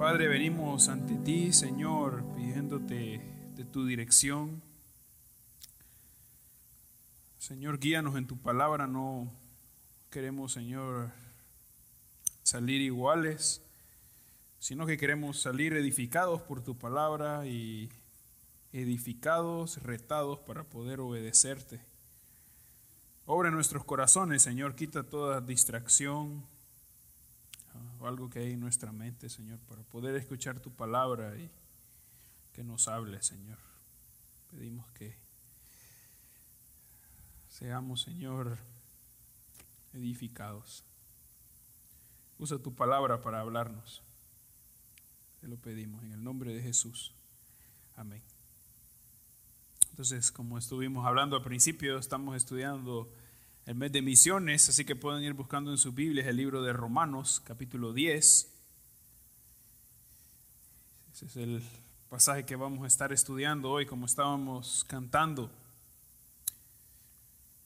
Padre, 0.00 0.28
venimos 0.28 0.88
ante 0.88 1.14
ti, 1.14 1.52
Señor, 1.52 2.24
pidiéndote 2.34 3.20
de 3.54 3.64
tu 3.66 3.84
dirección. 3.84 4.62
Señor, 7.36 7.78
guíanos 7.78 8.16
en 8.16 8.26
tu 8.26 8.38
palabra, 8.38 8.86
no 8.86 9.30
queremos, 10.08 10.54
Señor, 10.54 11.10
salir 12.42 12.80
iguales, 12.80 13.60
sino 14.58 14.86
que 14.86 14.96
queremos 14.96 15.38
salir 15.38 15.74
edificados 15.74 16.40
por 16.40 16.62
tu 16.62 16.78
palabra 16.78 17.46
y 17.46 17.90
edificados, 18.72 19.82
retados 19.82 20.38
para 20.38 20.64
poder 20.64 21.00
obedecerte. 21.00 21.78
Obra 23.26 23.50
en 23.50 23.54
nuestros 23.54 23.84
corazones, 23.84 24.40
Señor, 24.40 24.76
quita 24.76 25.02
toda 25.02 25.42
distracción 25.42 26.42
o 27.98 28.06
algo 28.06 28.30
que 28.30 28.40
hay 28.40 28.52
en 28.52 28.60
nuestra 28.60 28.92
mente, 28.92 29.28
Señor, 29.28 29.58
para 29.60 29.82
poder 29.82 30.16
escuchar 30.16 30.60
tu 30.60 30.72
palabra 30.72 31.36
y 31.36 31.50
que 32.52 32.64
nos 32.64 32.88
hable, 32.88 33.22
Señor. 33.22 33.58
Pedimos 34.50 34.90
que 34.92 35.16
seamos, 37.48 38.02
Señor, 38.02 38.58
edificados. 39.92 40.84
Usa 42.38 42.58
tu 42.58 42.74
palabra 42.74 43.20
para 43.20 43.40
hablarnos. 43.40 44.02
Te 45.40 45.48
lo 45.48 45.56
pedimos 45.56 46.02
en 46.02 46.12
el 46.12 46.22
nombre 46.24 46.54
de 46.54 46.62
Jesús. 46.62 47.14
Amén. 47.96 48.22
Entonces, 49.90 50.32
como 50.32 50.56
estuvimos 50.56 51.06
hablando 51.06 51.36
al 51.36 51.42
principio, 51.42 51.98
estamos 51.98 52.36
estudiando 52.36 53.12
el 53.70 53.76
mes 53.76 53.92
de 53.92 54.02
misiones, 54.02 54.68
así 54.68 54.84
que 54.84 54.96
pueden 54.96 55.22
ir 55.22 55.32
buscando 55.32 55.70
en 55.70 55.78
sus 55.78 55.94
Biblias 55.94 56.26
el 56.26 56.38
libro 56.38 56.60
de 56.60 56.72
Romanos, 56.72 57.40
capítulo 57.44 57.92
10. 57.92 58.50
Ese 61.12 61.26
es 61.26 61.36
el 61.36 61.62
pasaje 62.08 62.44
que 62.44 62.56
vamos 62.56 62.82
a 62.82 62.88
estar 62.88 63.12
estudiando 63.12 63.70
hoy, 63.70 63.86
como 63.86 64.06
estábamos 64.06 64.84
cantando. 64.88 65.52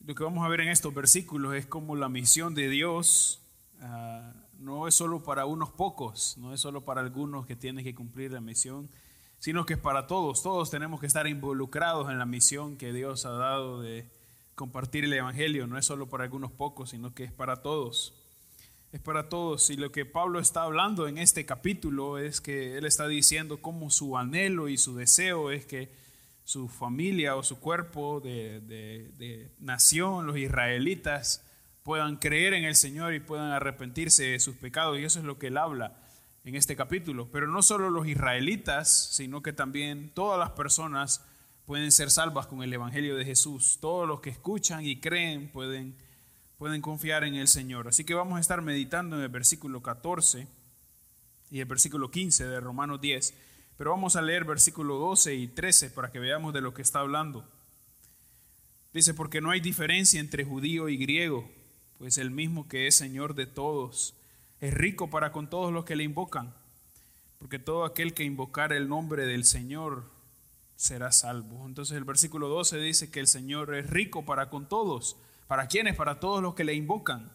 Lo 0.06 0.14
que 0.14 0.22
vamos 0.22 0.44
a 0.44 0.48
ver 0.48 0.60
en 0.60 0.68
estos 0.68 0.92
versículos 0.92 1.54
es 1.54 1.64
como 1.64 1.96
la 1.96 2.10
misión 2.10 2.54
de 2.54 2.68
Dios 2.68 3.40
uh, 3.80 4.30
no 4.58 4.86
es 4.86 4.94
solo 4.94 5.22
para 5.22 5.46
unos 5.46 5.70
pocos, 5.70 6.36
no 6.36 6.52
es 6.52 6.60
solo 6.60 6.84
para 6.84 7.00
algunos 7.00 7.46
que 7.46 7.56
tienen 7.56 7.82
que 7.82 7.94
cumplir 7.94 8.30
la 8.30 8.42
misión, 8.42 8.90
sino 9.38 9.64
que 9.64 9.72
es 9.72 9.80
para 9.80 10.06
todos. 10.06 10.42
Todos 10.42 10.70
tenemos 10.70 11.00
que 11.00 11.06
estar 11.06 11.26
involucrados 11.26 12.10
en 12.10 12.18
la 12.18 12.26
misión 12.26 12.76
que 12.76 12.92
Dios 12.92 13.24
ha 13.24 13.30
dado 13.30 13.80
de 13.80 14.06
compartir 14.54 15.04
el 15.04 15.12
Evangelio. 15.12 15.66
No 15.66 15.78
es 15.78 15.86
solo 15.86 16.08
para 16.08 16.24
algunos 16.24 16.52
pocos, 16.52 16.90
sino 16.90 17.14
que 17.14 17.24
es 17.24 17.32
para 17.32 17.56
todos. 17.56 18.14
Es 18.92 19.00
para 19.00 19.28
todos. 19.28 19.70
Y 19.70 19.76
lo 19.76 19.90
que 19.92 20.06
Pablo 20.06 20.38
está 20.38 20.62
hablando 20.62 21.08
en 21.08 21.18
este 21.18 21.44
capítulo 21.44 22.18
es 22.18 22.40
que 22.40 22.78
él 22.78 22.86
está 22.86 23.08
diciendo 23.08 23.60
cómo 23.60 23.90
su 23.90 24.16
anhelo 24.16 24.68
y 24.68 24.76
su 24.76 24.94
deseo 24.96 25.50
es 25.50 25.66
que 25.66 25.90
su 26.44 26.68
familia 26.68 27.36
o 27.36 27.42
su 27.42 27.58
cuerpo 27.58 28.20
de, 28.20 28.60
de, 28.60 29.10
de 29.16 29.50
nación, 29.58 30.26
los 30.26 30.36
israelitas, 30.36 31.44
puedan 31.82 32.16
creer 32.16 32.54
en 32.54 32.64
el 32.64 32.76
Señor 32.76 33.14
y 33.14 33.20
puedan 33.20 33.50
arrepentirse 33.50 34.24
de 34.24 34.40
sus 34.40 34.56
pecados. 34.56 34.98
Y 34.98 35.04
eso 35.04 35.18
es 35.18 35.24
lo 35.24 35.38
que 35.38 35.48
él 35.48 35.56
habla 35.56 35.96
en 36.44 36.54
este 36.54 36.76
capítulo. 36.76 37.28
Pero 37.32 37.48
no 37.48 37.62
solo 37.62 37.90
los 37.90 38.06
israelitas, 38.06 39.08
sino 39.12 39.42
que 39.42 39.52
también 39.52 40.10
todas 40.14 40.38
las 40.38 40.50
personas 40.50 41.24
pueden 41.66 41.92
ser 41.92 42.10
salvas 42.10 42.46
con 42.46 42.62
el 42.62 42.72
Evangelio 42.72 43.16
de 43.16 43.24
Jesús. 43.24 43.78
Todos 43.80 44.06
los 44.06 44.20
que 44.20 44.30
escuchan 44.30 44.84
y 44.84 45.00
creen 45.00 45.48
pueden, 45.48 45.94
pueden 46.58 46.80
confiar 46.80 47.24
en 47.24 47.34
el 47.34 47.48
Señor. 47.48 47.88
Así 47.88 48.04
que 48.04 48.14
vamos 48.14 48.36
a 48.36 48.40
estar 48.40 48.62
meditando 48.62 49.16
en 49.16 49.22
el 49.22 49.28
versículo 49.28 49.82
14 49.82 50.46
y 51.50 51.60
el 51.60 51.66
versículo 51.66 52.10
15 52.10 52.46
de 52.46 52.60
Romanos 52.60 53.00
10. 53.00 53.34
Pero 53.76 53.90
vamos 53.90 54.16
a 54.16 54.22
leer 54.22 54.44
versículo 54.44 54.98
12 54.98 55.34
y 55.34 55.48
13 55.48 55.90
para 55.90 56.12
que 56.12 56.18
veamos 56.18 56.52
de 56.54 56.60
lo 56.60 56.74
que 56.74 56.82
está 56.82 57.00
hablando. 57.00 57.44
Dice, 58.92 59.14
porque 59.14 59.40
no 59.40 59.50
hay 59.50 59.60
diferencia 59.60 60.20
entre 60.20 60.44
judío 60.44 60.88
y 60.88 60.96
griego, 60.96 61.50
pues 61.98 62.16
el 62.16 62.30
mismo 62.30 62.68
que 62.68 62.86
es 62.86 62.94
Señor 62.94 63.34
de 63.34 63.46
todos 63.46 64.14
es 64.60 64.72
rico 64.72 65.10
para 65.10 65.32
con 65.32 65.50
todos 65.50 65.72
los 65.72 65.84
que 65.84 65.96
le 65.96 66.04
invocan, 66.04 66.54
porque 67.40 67.58
todo 67.58 67.84
aquel 67.84 68.14
que 68.14 68.22
invocar 68.22 68.72
el 68.72 68.88
nombre 68.88 69.26
del 69.26 69.44
Señor 69.44 70.13
será 70.76 71.12
salvo. 71.12 71.66
Entonces 71.66 71.96
el 71.96 72.04
versículo 72.04 72.48
12 72.48 72.78
dice 72.78 73.10
que 73.10 73.20
el 73.20 73.26
Señor 73.26 73.74
es 73.74 73.88
rico 73.88 74.24
para 74.24 74.50
con 74.50 74.68
todos. 74.68 75.16
¿Para 75.46 75.66
quiénes? 75.66 75.96
Para 75.96 76.20
todos 76.20 76.42
los 76.42 76.54
que 76.54 76.64
le 76.64 76.74
invocan. 76.74 77.30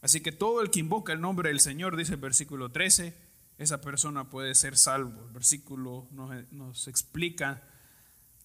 Así 0.00 0.20
que 0.20 0.32
todo 0.32 0.62
el 0.62 0.70
que 0.70 0.80
invoca 0.80 1.12
el 1.12 1.20
nombre 1.20 1.48
del 1.48 1.60
Señor, 1.60 1.96
dice 1.96 2.14
el 2.14 2.20
versículo 2.20 2.70
13, 2.70 3.14
esa 3.58 3.80
persona 3.80 4.30
puede 4.30 4.54
ser 4.54 4.76
salvo. 4.76 5.24
El 5.26 5.32
versículo 5.32 6.06
nos, 6.12 6.52
nos 6.52 6.86
explica 6.86 7.62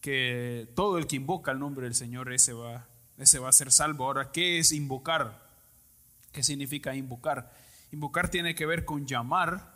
que 0.02 0.68
todo 0.76 0.98
el 0.98 1.08
que 1.08 1.16
invoca 1.16 1.52
el 1.52 1.60
nombre 1.60 1.86
del 1.86 1.96
Señor, 1.96 2.34
ese 2.34 2.54
va, 2.54 2.88
ese 3.18 3.40
va 3.40 3.50
a 3.50 3.54
ser 3.54 3.72
salvo. 3.72 4.06
Ahora, 4.06 4.32
¿qué 4.32 4.58
es 4.58 4.72
invocar? 4.72 5.48
¿Qué 6.32 6.44
significa 6.44 6.96
invocar? 6.96 7.54
Invocar 7.92 8.30
tiene 8.30 8.56
que 8.56 8.66
ver 8.66 8.86
con 8.86 9.06
llamar, 9.06 9.76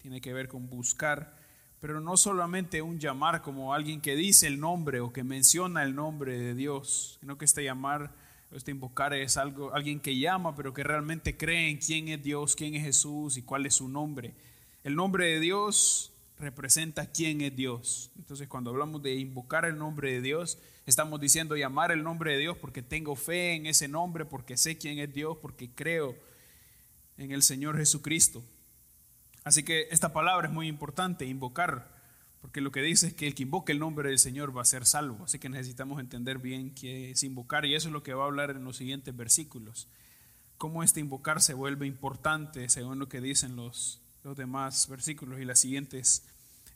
tiene 0.00 0.22
que 0.22 0.32
ver 0.32 0.48
con 0.48 0.70
buscar, 0.70 1.36
pero 1.80 2.00
no 2.00 2.16
solamente 2.16 2.82
un 2.82 2.98
llamar 2.98 3.42
como 3.42 3.72
alguien 3.72 4.00
que 4.00 4.16
dice 4.16 4.46
el 4.46 4.58
nombre 4.58 5.00
o 5.00 5.12
que 5.12 5.22
menciona 5.22 5.82
el 5.82 5.94
nombre 5.94 6.38
de 6.38 6.54
Dios, 6.54 7.18
sino 7.20 7.38
que 7.38 7.44
este 7.44 7.62
llamar, 7.62 8.12
este 8.50 8.72
invocar 8.72 9.14
es 9.14 9.36
algo, 9.36 9.72
alguien 9.74 10.00
que 10.00 10.18
llama, 10.18 10.56
pero 10.56 10.74
que 10.74 10.82
realmente 10.82 11.36
cree 11.36 11.70
en 11.70 11.78
quién 11.78 12.08
es 12.08 12.22
Dios, 12.22 12.56
quién 12.56 12.74
es 12.74 12.82
Jesús 12.82 13.36
y 13.36 13.42
cuál 13.42 13.66
es 13.66 13.76
su 13.76 13.88
nombre. 13.88 14.34
El 14.82 14.96
nombre 14.96 15.26
de 15.26 15.40
Dios 15.40 16.12
representa 16.38 17.10
quién 17.10 17.40
es 17.42 17.54
Dios. 17.54 18.10
Entonces 18.18 18.48
cuando 18.48 18.70
hablamos 18.70 19.02
de 19.02 19.14
invocar 19.14 19.64
el 19.64 19.78
nombre 19.78 20.12
de 20.12 20.20
Dios, 20.20 20.58
estamos 20.84 21.20
diciendo 21.20 21.56
llamar 21.56 21.92
el 21.92 22.02
nombre 22.02 22.32
de 22.32 22.38
Dios 22.38 22.56
porque 22.56 22.82
tengo 22.82 23.14
fe 23.14 23.54
en 23.54 23.66
ese 23.66 23.86
nombre, 23.86 24.24
porque 24.24 24.56
sé 24.56 24.78
quién 24.78 24.98
es 24.98 25.12
Dios, 25.12 25.36
porque 25.40 25.70
creo 25.70 26.16
en 27.18 27.30
el 27.30 27.42
Señor 27.42 27.76
Jesucristo. 27.76 28.42
Así 29.44 29.62
que 29.62 29.88
esta 29.90 30.12
palabra 30.12 30.48
es 30.48 30.52
muy 30.52 30.68
importante, 30.68 31.24
invocar, 31.24 31.88
porque 32.40 32.60
lo 32.60 32.70
que 32.70 32.82
dice 32.82 33.08
es 33.08 33.14
que 33.14 33.26
el 33.26 33.34
que 33.34 33.44
invoque 33.44 33.72
el 33.72 33.78
nombre 33.78 34.10
del 34.10 34.18
Señor 34.18 34.56
va 34.56 34.62
a 34.62 34.66
ser 34.66 34.86
salvo. 34.86 35.24
Así 35.24 35.38
que 35.38 35.48
necesitamos 35.48 36.00
entender 36.00 36.38
bien 36.38 36.74
qué 36.74 37.10
es 37.10 37.22
invocar 37.22 37.64
y 37.64 37.74
eso 37.74 37.88
es 37.88 37.92
lo 37.92 38.02
que 38.02 38.14
va 38.14 38.24
a 38.24 38.26
hablar 38.26 38.50
en 38.50 38.64
los 38.64 38.76
siguientes 38.76 39.16
versículos. 39.16 39.88
Cómo 40.56 40.82
este 40.82 41.00
invocar 41.00 41.40
se 41.40 41.54
vuelve 41.54 41.86
importante 41.86 42.68
según 42.68 42.98
lo 42.98 43.08
que 43.08 43.20
dicen 43.20 43.56
los, 43.56 44.00
los 44.24 44.36
demás 44.36 44.88
versículos 44.88 45.40
y 45.40 45.44
las 45.44 45.60
siguientes, 45.60 46.24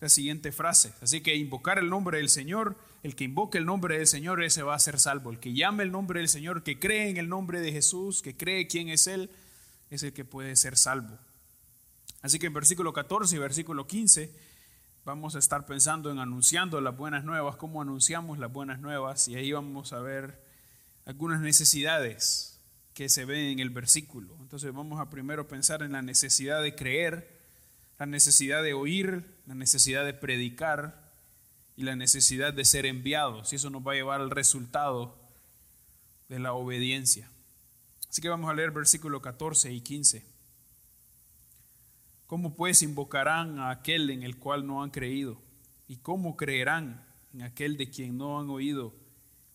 la 0.01 0.09
siguiente 0.09 0.53
frase. 0.53 0.93
Así 1.01 1.21
que 1.21 1.37
invocar 1.37 1.79
el 1.79 1.89
nombre 1.89 2.19
del 2.19 2.29
Señor, 2.29 2.77
el 3.03 3.17
que 3.17 3.25
invoque 3.25 3.59
el 3.59 3.67
nombre 3.67 3.99
del 3.99 4.07
Señor, 4.07 4.43
ese 4.43 4.63
va 4.63 4.75
a 4.75 4.79
ser 4.79 4.99
salvo. 4.99 5.31
El 5.31 5.41
que 5.41 5.53
llame 5.53 5.83
el 5.83 5.93
nombre 5.93 6.21
del 6.21 6.29
Señor, 6.29 6.63
que 6.63 6.79
cree 6.79 7.11
en 7.11 7.17
el 7.17 7.29
nombre 7.29 7.61
de 7.61 7.73
Jesús, 7.73 8.23
que 8.23 8.37
cree 8.37 8.69
quién 8.69 8.89
es 8.89 9.07
Él, 9.07 9.31
es 9.91 10.03
el 10.03 10.13
que 10.13 10.25
puede 10.25 10.57
ser 10.57 10.77
salvo. 10.77 11.19
Así 12.23 12.39
que 12.39 12.47
en 12.47 12.55
versículo 12.55 12.93
14 12.93 13.37
y 13.37 13.39
versículo 13.39 13.87
15 13.87 14.33
vamos 15.05 15.35
a 15.35 15.41
estar 15.41 15.67
pensando 15.67 16.11
en 16.11 16.21
anunciando 16.21 16.81
las 16.81 16.97
buenas 16.97 17.25
nuevas, 17.25 17.57
cómo 17.57 17.83
anunciamos 17.83 18.39
las 18.39 18.53
buenas 18.53 18.79
nuevas, 18.79 19.27
y 19.27 19.35
ahí 19.35 19.53
vamos 19.53 19.93
a 19.93 20.01
ver 20.01 20.41
algunas 21.05 21.41
necesidades 21.41 22.61
que 22.95 23.09
se 23.09 23.25
ven 23.25 23.47
en 23.47 23.59
el 23.59 23.71
versículo. 23.71 24.37
Entonces 24.41 24.73
vamos 24.73 25.01
a 25.01 25.11
primero 25.11 25.49
pensar 25.49 25.83
en 25.83 25.93
la 25.93 26.03
necesidad 26.03 26.63
de 26.63 26.75
creer, 26.75 27.41
la 27.99 28.07
necesidad 28.07 28.63
de 28.63 28.75
oír, 28.75 29.25
la 29.47 29.55
necesidad 29.55 30.05
de 30.05 30.15
predicar 30.15 31.11
y 31.77 31.83
la 31.83 31.97
necesidad 31.97 32.53
de 32.53 32.65
ser 32.65 32.87
enviados. 32.87 33.53
Y 33.53 33.57
eso 33.57 33.71
nos 33.71 33.87
va 33.87 33.93
a 33.93 33.97
llevar 33.97 34.21
al 34.21 34.31
resultado 34.31 35.17
de 36.29 36.39
la 36.39 36.53
obediencia. 36.53 37.29
Así 38.09 38.21
que 38.21 38.29
vamos 38.29 38.51
a 38.51 38.55
leer 38.55 38.71
versículo 38.71 39.23
14 39.23 39.73
y 39.73 39.81
15. 39.81 40.32
¿Cómo 42.33 42.55
pues 42.55 42.81
invocarán 42.81 43.59
a 43.59 43.69
aquel 43.69 44.09
en 44.09 44.23
el 44.23 44.39
cual 44.39 44.67
no 44.67 44.83
han 44.83 44.89
creído? 44.89 45.39
¿Y 45.87 45.99
cómo 45.99 46.35
creerán 46.35 47.05
en 47.35 47.43
aquel 47.43 47.77
de 47.77 47.91
quien 47.91 48.17
no 48.17 48.41
han 48.41 48.49
oído? 48.49 48.95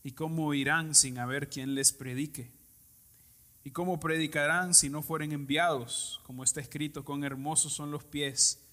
¿Y 0.04 0.12
cómo 0.12 0.46
oirán 0.46 0.94
sin 0.94 1.18
haber 1.18 1.50
quien 1.50 1.74
les 1.74 1.92
predique? 1.92 2.52
¿Y 3.64 3.72
cómo 3.72 4.00
predicarán 4.00 4.76
si 4.76 4.92
no 4.92 5.02
fueren 5.02 5.32
enviados? 5.32 6.22
Como 6.22 6.44
está 6.44 6.62
escrito, 6.62 7.04
con 7.04 7.24
hermosos 7.24 7.74
son 7.74 7.90
los 7.90 8.04
pies 8.04 8.64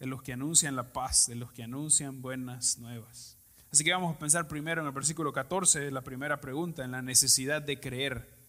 de 0.00 0.06
los 0.06 0.24
que 0.24 0.32
anuncian 0.32 0.74
la 0.74 0.92
paz, 0.92 1.28
de 1.28 1.36
los 1.36 1.52
que 1.52 1.62
anuncian 1.62 2.20
buenas 2.20 2.78
nuevas. 2.78 3.38
Así 3.70 3.84
que 3.84 3.92
vamos 3.92 4.16
a 4.16 4.18
pensar 4.18 4.48
primero 4.48 4.80
en 4.80 4.88
el 4.88 4.92
versículo 4.92 5.32
14, 5.32 5.92
la 5.92 6.02
primera 6.02 6.40
pregunta, 6.40 6.84
en 6.84 6.90
la 6.90 7.00
necesidad 7.00 7.62
de 7.62 7.78
creer 7.78 8.42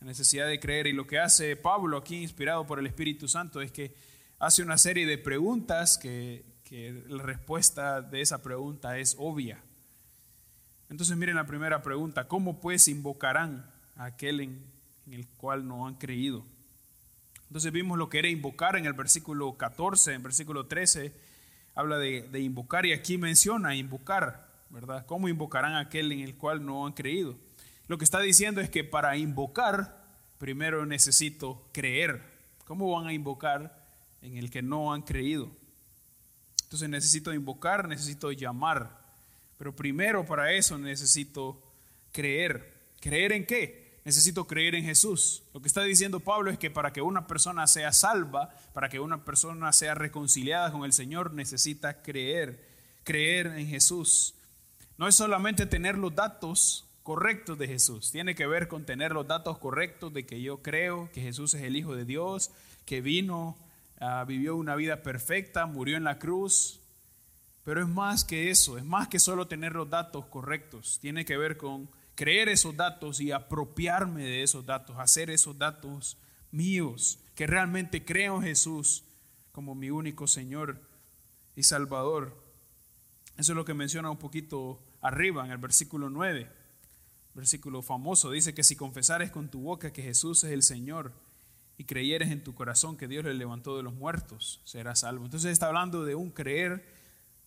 necesidad 0.00 0.46
de 0.46 0.60
creer. 0.60 0.86
Y 0.86 0.92
lo 0.92 1.06
que 1.06 1.18
hace 1.18 1.56
Pablo 1.56 1.96
aquí, 1.96 2.22
inspirado 2.22 2.66
por 2.66 2.78
el 2.78 2.86
Espíritu 2.86 3.28
Santo, 3.28 3.60
es 3.60 3.72
que 3.72 3.94
hace 4.44 4.62
una 4.62 4.76
serie 4.76 5.06
de 5.06 5.16
preguntas 5.16 5.96
que, 5.96 6.52
la 7.08 7.22
respuesta 7.22 8.02
de 8.02 8.20
esa 8.20 8.42
pregunta 8.42 8.98
es 8.98 9.14
obvia. 9.18 9.62
Entonces 10.90 11.16
miren 11.16 11.36
la 11.36 11.46
primera 11.46 11.82
pregunta, 11.82 12.26
¿cómo 12.26 12.60
pues 12.60 12.88
invocarán 12.88 13.70
a 13.96 14.06
aquel 14.06 14.40
en, 14.40 14.64
el 15.10 15.28
cual 15.36 15.68
no 15.68 15.86
han 15.86 15.94
creído? 15.94 16.44
Entonces 17.46 17.70
vimos 17.70 17.96
lo 17.96 18.08
que 18.08 18.18
era 18.18 18.28
invocar 18.28 18.74
en 18.76 18.86
el 18.86 18.92
versículo 18.92 19.56
14, 19.56 20.14
en 20.14 20.22
versículo 20.24 20.66
13, 20.66 21.12
habla 21.76 21.96
de, 21.98 22.40
invocar 22.40 22.84
y 22.86 22.92
aquí 22.92 23.18
menciona 23.18 23.76
invocar, 23.76 24.48
¿verdad? 24.68 25.06
¿Cómo 25.06 25.28
invocarán 25.28 25.74
a 25.74 25.80
aquel 25.80 26.10
en 26.10 26.20
el 26.20 26.34
cual 26.34 26.66
no 26.66 26.86
han 26.86 26.92
creído? 26.92 27.36
Lo 27.86 27.98
que 27.98 28.04
está 28.04 28.18
diciendo 28.18 28.60
es 28.60 28.68
que 28.68 28.82
para 28.82 29.16
invocar, 29.16 30.04
primero 30.38 30.84
necesito 30.86 31.68
creer. 31.72 32.20
¿Cómo 32.64 32.90
van 32.90 33.06
a 33.06 33.12
invocar 33.12 33.83
en 34.24 34.36
el 34.36 34.50
que 34.50 34.62
no 34.62 34.92
han 34.92 35.02
creído? 35.02 35.50
Entonces 36.64 36.88
necesito 36.88 37.32
invocar, 37.32 37.86
necesito 37.86 38.32
llamar. 38.32 38.98
Pero 39.58 39.76
primero 39.76 40.26
para 40.26 40.52
eso 40.52 40.76
necesito 40.76 41.62
creer. 42.12 42.74
¿Creer 43.00 43.32
en 43.32 43.46
qué? 43.46 44.00
Necesito 44.04 44.46
creer 44.46 44.74
en 44.74 44.84
Jesús. 44.84 45.42
Lo 45.54 45.62
que 45.62 45.68
está 45.68 45.82
diciendo 45.82 46.20
Pablo 46.20 46.50
es 46.50 46.58
que 46.58 46.70
para 46.70 46.92
que 46.92 47.00
una 47.00 47.26
persona 47.26 47.66
sea 47.66 47.92
salva, 47.92 48.54
para 48.72 48.88
que 48.88 49.00
una 49.00 49.24
persona 49.24 49.72
sea 49.72 49.94
reconciliada 49.94 50.72
con 50.72 50.84
el 50.84 50.92
Señor, 50.92 51.32
necesita 51.32 52.02
creer. 52.02 52.66
Creer 53.04 53.46
en 53.46 53.66
Jesús. 53.66 54.34
No 54.98 55.08
es 55.08 55.14
solamente 55.14 55.66
tener 55.66 55.96
los 55.96 56.14
datos 56.14 56.86
correctos 57.02 57.58
de 57.58 57.68
Jesús. 57.68 58.10
Tiene 58.10 58.34
que 58.34 58.46
ver 58.46 58.68
con 58.68 58.84
tener 58.84 59.12
los 59.12 59.26
datos 59.26 59.58
correctos 59.58 60.12
de 60.12 60.26
que 60.26 60.40
yo 60.40 60.62
creo 60.62 61.10
que 61.12 61.20
Jesús 61.20 61.54
es 61.54 61.62
el 61.62 61.76
Hijo 61.76 61.94
de 61.94 62.04
Dios, 62.04 62.50
que 62.86 63.00
vino, 63.00 63.56
ah, 64.00 64.24
vivió 64.26 64.56
una 64.56 64.76
vida 64.76 65.02
perfecta, 65.02 65.66
murió 65.66 65.96
en 65.96 66.04
la 66.04 66.18
cruz. 66.18 66.80
Pero 67.64 67.80
es 67.80 67.88
más 67.88 68.24
que 68.24 68.50
eso, 68.50 68.76
es 68.76 68.84
más 68.84 69.08
que 69.08 69.18
solo 69.18 69.48
tener 69.48 69.72
los 69.72 69.88
datos 69.88 70.26
correctos. 70.26 70.98
Tiene 71.00 71.24
que 71.24 71.38
ver 71.38 71.56
con 71.56 71.88
creer 72.14 72.48
esos 72.48 72.76
datos 72.76 73.20
y 73.20 73.32
apropiarme 73.32 74.22
de 74.22 74.42
esos 74.42 74.66
datos, 74.66 74.96
hacer 74.98 75.30
esos 75.30 75.58
datos 75.58 76.18
míos, 76.50 77.18
que 77.34 77.46
realmente 77.46 78.04
creo 78.04 78.36
en 78.36 78.42
Jesús 78.42 79.04
como 79.50 79.74
mi 79.74 79.90
único 79.90 80.26
Señor 80.26 80.80
y 81.56 81.62
Salvador. 81.62 82.36
Eso 83.36 83.52
es 83.52 83.56
lo 83.56 83.64
que 83.64 83.74
menciona 83.74 84.10
un 84.10 84.18
poquito 84.18 84.80
arriba 85.00 85.44
en 85.44 85.50
el 85.50 85.58
versículo 85.58 86.10
9, 86.10 86.50
versículo 87.34 87.82
famoso. 87.82 88.30
Dice 88.30 88.54
que 88.54 88.62
si 88.62 88.76
confesares 88.76 89.30
con 89.30 89.48
tu 89.48 89.60
boca 89.60 89.92
que 89.92 90.02
Jesús 90.02 90.44
es 90.44 90.52
el 90.52 90.62
Señor 90.62 91.12
y 91.76 91.84
creyeres 91.84 92.30
en 92.30 92.42
tu 92.42 92.54
corazón 92.54 92.96
que 92.96 93.08
Dios 93.08 93.24
le 93.24 93.34
levantó 93.34 93.76
de 93.76 93.82
los 93.82 93.94
muertos, 93.94 94.60
serás 94.64 95.00
salvo. 95.00 95.24
Entonces 95.24 95.52
está 95.52 95.66
hablando 95.66 96.04
de 96.04 96.14
un 96.14 96.30
creer 96.30 96.84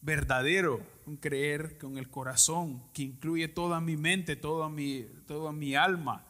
verdadero, 0.01 0.81
un 1.06 1.18
creer 1.18 1.77
con 1.77 1.97
el 1.97 2.09
corazón, 2.09 2.83
que 2.94 3.03
incluye 3.03 3.47
toda 3.47 3.79
mi 3.79 3.97
mente, 3.97 4.35
toda 4.35 4.69
mi, 4.69 5.06
toda 5.27 5.51
mi 5.51 5.75
alma. 5.75 6.24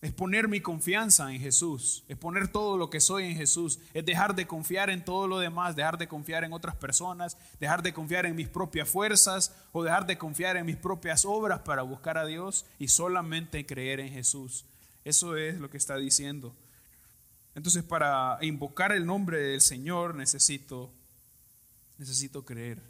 Es 0.00 0.12
poner 0.12 0.48
mi 0.48 0.60
confianza 0.60 1.32
en 1.32 1.40
Jesús, 1.40 2.02
es 2.08 2.16
poner 2.16 2.48
todo 2.48 2.76
lo 2.76 2.90
que 2.90 2.98
soy 2.98 3.24
en 3.24 3.36
Jesús, 3.36 3.78
es 3.94 4.04
dejar 4.04 4.34
de 4.34 4.48
confiar 4.48 4.90
en 4.90 5.04
todo 5.04 5.28
lo 5.28 5.38
demás, 5.38 5.76
dejar 5.76 5.96
de 5.96 6.08
confiar 6.08 6.42
en 6.42 6.52
otras 6.52 6.74
personas, 6.74 7.38
dejar 7.60 7.84
de 7.84 7.92
confiar 7.92 8.26
en 8.26 8.34
mis 8.34 8.48
propias 8.48 8.88
fuerzas 8.88 9.54
o 9.70 9.84
dejar 9.84 10.06
de 10.06 10.18
confiar 10.18 10.56
en 10.56 10.66
mis 10.66 10.76
propias 10.76 11.24
obras 11.24 11.60
para 11.60 11.82
buscar 11.82 12.18
a 12.18 12.26
Dios 12.26 12.66
y 12.80 12.88
solamente 12.88 13.64
creer 13.64 14.00
en 14.00 14.12
Jesús. 14.12 14.64
Eso 15.04 15.36
es 15.36 15.60
lo 15.60 15.70
que 15.70 15.76
está 15.76 15.96
diciendo. 15.96 16.52
Entonces 17.54 17.82
para 17.82 18.38
invocar 18.40 18.92
el 18.92 19.06
nombre 19.06 19.38
del 19.38 19.60
Señor 19.60 20.14
necesito 20.14 20.92
necesito 21.98 22.44
creer. 22.44 22.82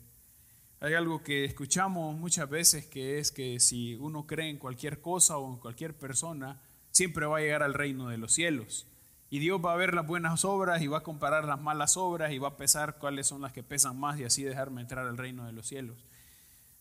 Hay 0.80 0.94
algo 0.94 1.22
que 1.22 1.44
escuchamos 1.44 2.16
muchas 2.16 2.48
veces 2.48 2.86
que 2.86 3.18
es 3.18 3.30
que 3.30 3.60
si 3.60 3.94
uno 3.96 4.26
cree 4.26 4.50
en 4.50 4.58
cualquier 4.58 5.00
cosa 5.00 5.38
o 5.38 5.52
en 5.52 5.58
cualquier 5.58 5.94
persona, 5.94 6.60
siempre 6.90 7.26
va 7.26 7.38
a 7.38 7.40
llegar 7.40 7.62
al 7.62 7.74
reino 7.74 8.08
de 8.08 8.18
los 8.18 8.32
cielos. 8.32 8.86
Y 9.30 9.38
Dios 9.38 9.60
va 9.64 9.72
a 9.72 9.76
ver 9.76 9.94
las 9.94 10.06
buenas 10.06 10.44
obras 10.44 10.82
y 10.82 10.88
va 10.88 10.98
a 10.98 11.02
comparar 11.02 11.44
las 11.44 11.60
malas 11.60 11.96
obras 11.96 12.32
y 12.32 12.38
va 12.38 12.48
a 12.48 12.56
pesar 12.56 12.98
cuáles 12.98 13.28
son 13.28 13.42
las 13.42 13.52
que 13.52 13.62
pesan 13.62 13.98
más 13.98 14.18
y 14.18 14.24
así 14.24 14.42
dejarme 14.42 14.80
entrar 14.80 15.06
al 15.06 15.16
reino 15.16 15.46
de 15.46 15.52
los 15.52 15.66
cielos. 15.68 16.04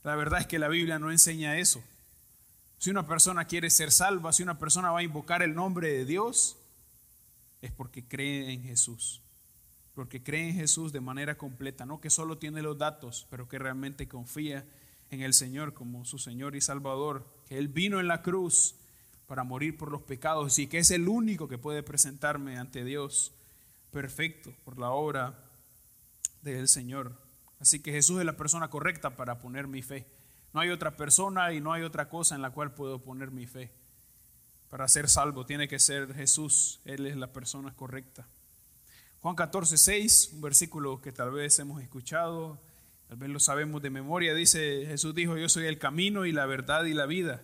La 0.04 0.16
verdad 0.16 0.42
es 0.42 0.48
que 0.48 0.60
la 0.60 0.68
Biblia 0.68 0.98
no 1.00 1.12
enseña 1.12 1.58
eso. 1.58 1.84
Si 2.80 2.90
una 2.90 3.06
persona 3.06 3.46
quiere 3.46 3.70
ser 3.70 3.92
salva, 3.92 4.34
si 4.34 4.42
una 4.42 4.58
persona 4.58 4.92
va 4.92 5.00
a 5.00 5.04
invocar 5.04 5.44
el 5.44 5.54
nombre 5.54 5.94
de 5.94 6.06
Dios, 6.06 6.58
es 7.62 7.72
porque 7.72 8.08
cree 8.08 8.52
en 8.52 8.64
Jesús 8.64 9.22
porque 9.94 10.24
cree 10.24 10.50
en 10.50 10.56
Jesús 10.56 10.94
de 10.94 11.02
manera 11.02 11.38
completa, 11.38 11.86
no 11.86 12.00
que 12.00 12.10
solo 12.10 12.38
tiene 12.38 12.62
los 12.62 12.78
datos, 12.78 13.28
pero 13.30 13.48
que 13.48 13.60
realmente 13.60 14.08
confía 14.08 14.66
en 15.10 15.22
el 15.22 15.34
Señor 15.34 15.74
como 15.74 16.06
su 16.06 16.18
Señor 16.18 16.56
y 16.56 16.62
Salvador, 16.62 17.26
que 17.46 17.58
Él 17.58 17.68
vino 17.68 18.00
en 18.00 18.08
la 18.08 18.22
cruz 18.22 18.76
para 19.28 19.44
morir 19.44 19.78
por 19.78 19.92
los 19.92 20.02
pecados 20.02 20.58
y 20.60 20.68
que 20.68 20.80
es 20.80 20.92
el 20.92 21.08
único 21.08 21.48
que 21.48 21.58
puede 21.58 21.84
presentarme 21.84 22.58
ante 22.58 22.84
Dios 22.86 23.34
perfecto 23.92 24.54
por 24.64 24.80
la 24.80 24.92
obra 24.92 25.38
del 26.42 26.68
Señor. 26.68 27.14
Así 27.60 27.82
que 27.82 27.92
Jesús 27.92 28.20
es 28.20 28.26
la 28.26 28.38
persona 28.38 28.70
correcta 28.70 29.16
para 29.16 29.40
poner 29.40 29.68
mi 29.68 29.82
fe. 29.82 30.08
No 30.54 30.62
hay 30.62 30.70
otra 30.70 30.96
persona 30.96 31.54
y 31.54 31.62
no 31.62 31.74
hay 31.74 31.84
otra 31.84 32.10
cosa 32.10 32.36
en 32.36 32.42
la 32.42 32.52
cual 32.52 32.74
puedo 32.74 33.04
poner 33.04 33.32
mi 33.32 33.46
fe. 33.46 33.72
Para 34.72 34.88
ser 34.88 35.10
salvo 35.10 35.46
tiene 35.46 35.68
que 35.68 35.80
ser 35.80 36.14
Jesús, 36.14 36.80
Él 36.86 37.06
es 37.06 37.18
la 37.18 37.34
persona 37.34 37.74
correcta. 37.76 38.26
Juan 39.20 39.36
14, 39.36 39.78
6, 39.78 40.30
un 40.36 40.42
versículo 40.42 41.02
que 41.02 41.12
tal 41.12 41.30
vez 41.30 41.60
hemos 41.60 41.82
escuchado, 41.82 42.58
tal 43.10 43.18
vez 43.18 43.30
lo 43.30 43.42
sabemos 43.42 43.82
de 43.82 43.90
memoria, 43.90 44.34
dice, 44.34 44.86
Jesús 44.88 45.14
dijo, 45.14 45.36
yo 45.36 45.50
soy 45.50 45.66
el 45.66 45.78
camino 45.78 46.26
y 46.26 46.32
la 46.32 46.46
verdad 46.46 46.86
y 46.86 46.94
la 46.94 47.06
vida. 47.06 47.42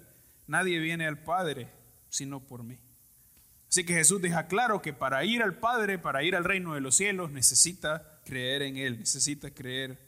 Nadie 0.48 0.80
viene 0.80 1.06
al 1.06 1.20
Padre 1.20 1.68
sino 2.10 2.40
por 2.40 2.64
mí. 2.64 2.78
Así 3.68 3.84
que 3.84 3.96
Jesús 3.96 4.22
deja 4.22 4.48
claro 4.48 4.82
que 4.82 4.94
para 4.94 5.26
ir 5.26 5.44
al 5.44 5.60
Padre, 5.60 6.00
para 6.00 6.24
ir 6.24 6.34
al 6.34 6.46
reino 6.46 6.76
de 6.76 6.80
los 6.80 6.96
cielos, 6.96 7.30
necesita 7.32 8.22
creer 8.24 8.62
en 8.62 8.78
Él, 8.78 9.00
necesita 9.00 9.52
creer 9.52 10.00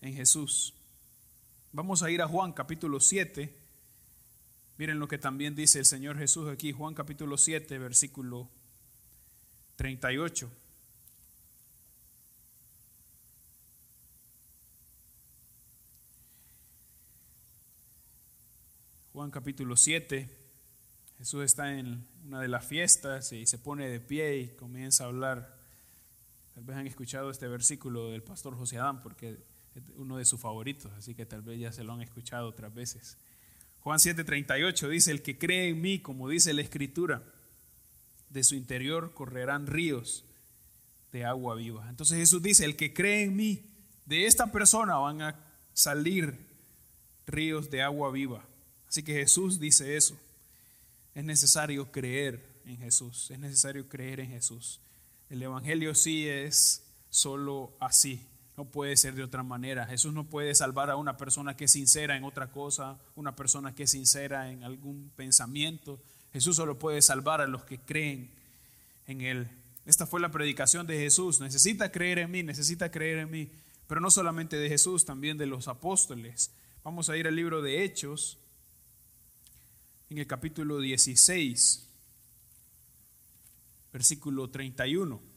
en 0.00 0.14
Jesús. 0.14 0.72
Vamos 1.72 2.02
a 2.02 2.10
ir 2.10 2.22
a 2.22 2.26
Juan 2.26 2.54
capítulo 2.54 2.98
7. 2.98 3.65
Miren 4.78 4.98
lo 4.98 5.08
que 5.08 5.16
también 5.16 5.54
dice 5.54 5.78
el 5.78 5.86
Señor 5.86 6.18
Jesús 6.18 6.50
aquí, 6.50 6.70
Juan 6.70 6.92
capítulo 6.92 7.38
7, 7.38 7.78
versículo 7.78 8.50
38. 9.76 10.50
Juan 19.14 19.30
capítulo 19.30 19.78
7, 19.78 20.28
Jesús 21.16 21.42
está 21.42 21.72
en 21.78 22.06
una 22.26 22.42
de 22.42 22.48
las 22.48 22.66
fiestas 22.66 23.32
y 23.32 23.46
se 23.46 23.56
pone 23.56 23.88
de 23.88 23.98
pie 23.98 24.36
y 24.36 24.48
comienza 24.56 25.04
a 25.04 25.06
hablar. 25.06 25.56
Tal 26.54 26.64
vez 26.64 26.76
han 26.76 26.86
escuchado 26.86 27.30
este 27.30 27.48
versículo 27.48 28.10
del 28.10 28.22
pastor 28.22 28.54
José 28.54 28.76
Adán 28.76 29.00
porque 29.00 29.38
es 29.74 29.82
uno 29.96 30.18
de 30.18 30.26
sus 30.26 30.38
favoritos, 30.38 30.92
así 30.92 31.14
que 31.14 31.24
tal 31.24 31.40
vez 31.40 31.58
ya 31.58 31.72
se 31.72 31.82
lo 31.82 31.94
han 31.94 32.02
escuchado 32.02 32.46
otras 32.46 32.74
veces. 32.74 33.16
Juan 33.86 34.00
7:38 34.00 34.88
dice, 34.88 35.12
el 35.12 35.22
que 35.22 35.38
cree 35.38 35.68
en 35.68 35.80
mí, 35.80 36.00
como 36.00 36.28
dice 36.28 36.52
la 36.52 36.60
escritura, 36.60 37.22
de 38.30 38.42
su 38.42 38.56
interior 38.56 39.14
correrán 39.14 39.68
ríos 39.68 40.24
de 41.12 41.24
agua 41.24 41.54
viva. 41.54 41.88
Entonces 41.88 42.18
Jesús 42.18 42.42
dice, 42.42 42.64
el 42.64 42.74
que 42.74 42.92
cree 42.92 43.22
en 43.22 43.36
mí, 43.36 43.62
de 44.04 44.26
esta 44.26 44.50
persona 44.50 44.96
van 44.96 45.22
a 45.22 45.38
salir 45.72 46.36
ríos 47.28 47.70
de 47.70 47.82
agua 47.82 48.10
viva. 48.10 48.44
Así 48.88 49.04
que 49.04 49.12
Jesús 49.12 49.60
dice 49.60 49.96
eso. 49.96 50.18
Es 51.14 51.22
necesario 51.22 51.92
creer 51.92 52.44
en 52.64 52.78
Jesús. 52.78 53.30
Es 53.30 53.38
necesario 53.38 53.88
creer 53.88 54.18
en 54.18 54.30
Jesús. 54.30 54.80
El 55.30 55.40
Evangelio 55.40 55.94
sí 55.94 56.26
es 56.26 56.82
solo 57.08 57.76
así. 57.78 58.20
No 58.56 58.64
puede 58.64 58.96
ser 58.96 59.14
de 59.14 59.22
otra 59.22 59.42
manera. 59.42 59.86
Jesús 59.86 60.14
no 60.14 60.24
puede 60.24 60.54
salvar 60.54 60.90
a 60.90 60.96
una 60.96 61.16
persona 61.16 61.56
que 61.56 61.66
es 61.66 61.72
sincera 61.72 62.16
en 62.16 62.24
otra 62.24 62.50
cosa, 62.50 62.98
una 63.14 63.36
persona 63.36 63.74
que 63.74 63.82
es 63.82 63.90
sincera 63.90 64.50
en 64.50 64.64
algún 64.64 65.10
pensamiento. 65.14 66.00
Jesús 66.32 66.56
solo 66.56 66.78
puede 66.78 67.02
salvar 67.02 67.40
a 67.40 67.46
los 67.46 67.64
que 67.64 67.78
creen 67.78 68.30
en 69.06 69.20
Él. 69.20 69.48
Esta 69.84 70.06
fue 70.06 70.20
la 70.20 70.30
predicación 70.30 70.86
de 70.86 70.98
Jesús. 70.98 71.40
Necesita 71.40 71.92
creer 71.92 72.18
en 72.18 72.30
mí, 72.30 72.42
necesita 72.42 72.90
creer 72.90 73.18
en 73.18 73.30
mí. 73.30 73.50
Pero 73.86 74.00
no 74.00 74.10
solamente 74.10 74.56
de 74.56 74.68
Jesús, 74.68 75.04
también 75.04 75.36
de 75.36 75.46
los 75.46 75.68
apóstoles. 75.68 76.50
Vamos 76.82 77.08
a 77.08 77.16
ir 77.16 77.26
al 77.26 77.36
libro 77.36 77.62
de 77.62 77.84
Hechos, 77.84 78.38
en 80.08 80.18
el 80.18 80.26
capítulo 80.26 80.78
16, 80.78 81.86
versículo 83.92 84.48
31. 84.48 85.35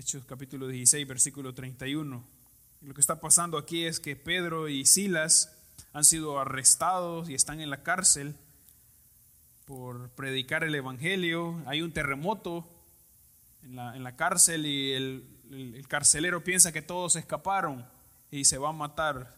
Hechos 0.00 0.24
capítulo 0.24 0.66
16, 0.66 1.06
versículo 1.06 1.52
31. 1.52 2.24
Lo 2.80 2.94
que 2.94 3.02
está 3.02 3.20
pasando 3.20 3.58
aquí 3.58 3.84
es 3.84 4.00
que 4.00 4.16
Pedro 4.16 4.66
y 4.70 4.86
Silas 4.86 5.54
han 5.92 6.06
sido 6.06 6.40
arrestados 6.40 7.28
y 7.28 7.34
están 7.34 7.60
en 7.60 7.68
la 7.68 7.82
cárcel 7.82 8.34
por 9.66 10.08
predicar 10.12 10.64
el 10.64 10.74
Evangelio. 10.74 11.62
Hay 11.66 11.82
un 11.82 11.92
terremoto 11.92 12.66
en 13.62 13.76
la, 13.76 13.94
en 13.94 14.02
la 14.02 14.16
cárcel 14.16 14.64
y 14.64 14.92
el, 14.92 15.22
el 15.50 15.86
carcelero 15.86 16.42
piensa 16.42 16.72
que 16.72 16.80
todos 16.80 17.16
escaparon 17.16 17.84
y 18.30 18.46
se 18.46 18.56
va 18.56 18.70
a 18.70 18.72
matar. 18.72 19.36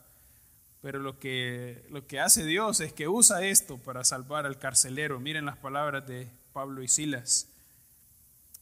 Pero 0.80 1.00
lo 1.00 1.18
que, 1.18 1.84
lo 1.90 2.06
que 2.06 2.20
hace 2.20 2.44
Dios 2.44 2.78
es 2.78 2.92
que 2.92 3.08
usa 3.08 3.44
esto 3.44 3.78
para 3.78 4.04
salvar 4.04 4.46
al 4.46 4.60
carcelero. 4.60 5.18
Miren 5.18 5.44
las 5.44 5.56
palabras 5.56 6.06
de 6.06 6.30
Pablo 6.52 6.84
y 6.84 6.88
Silas. 6.88 7.51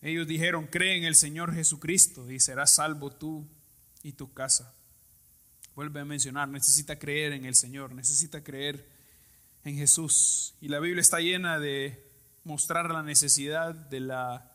Ellos 0.03 0.27
dijeron, 0.27 0.67
cree 0.67 0.97
en 0.97 1.05
el 1.05 1.15
Señor 1.15 1.55
Jesucristo 1.55 2.31
y 2.31 2.41
serás 2.41 2.75
salvo 2.75 3.11
tú 3.11 3.47
y 4.03 4.13
tu 4.13 4.33
casa. 4.33 4.75
Vuelve 5.75 6.01
a 6.01 6.05
mencionar, 6.05 6.49
necesita 6.49 6.99
creer 6.99 7.33
en 7.33 7.45
el 7.45 7.55
Señor, 7.55 7.95
necesita 7.95 8.43
creer 8.43 8.87
en 9.65 9.77
Jesús. 9.77 10.55
Y 10.61 10.69
la 10.69 10.81
Biblia 10.81 11.01
está 11.01 11.21
llena 11.21 11.59
de 11.59 12.03
mostrar 12.45 12.91
la 12.91 13.03
necesidad 13.03 13.75
de 13.75 14.01
la 14.01 14.51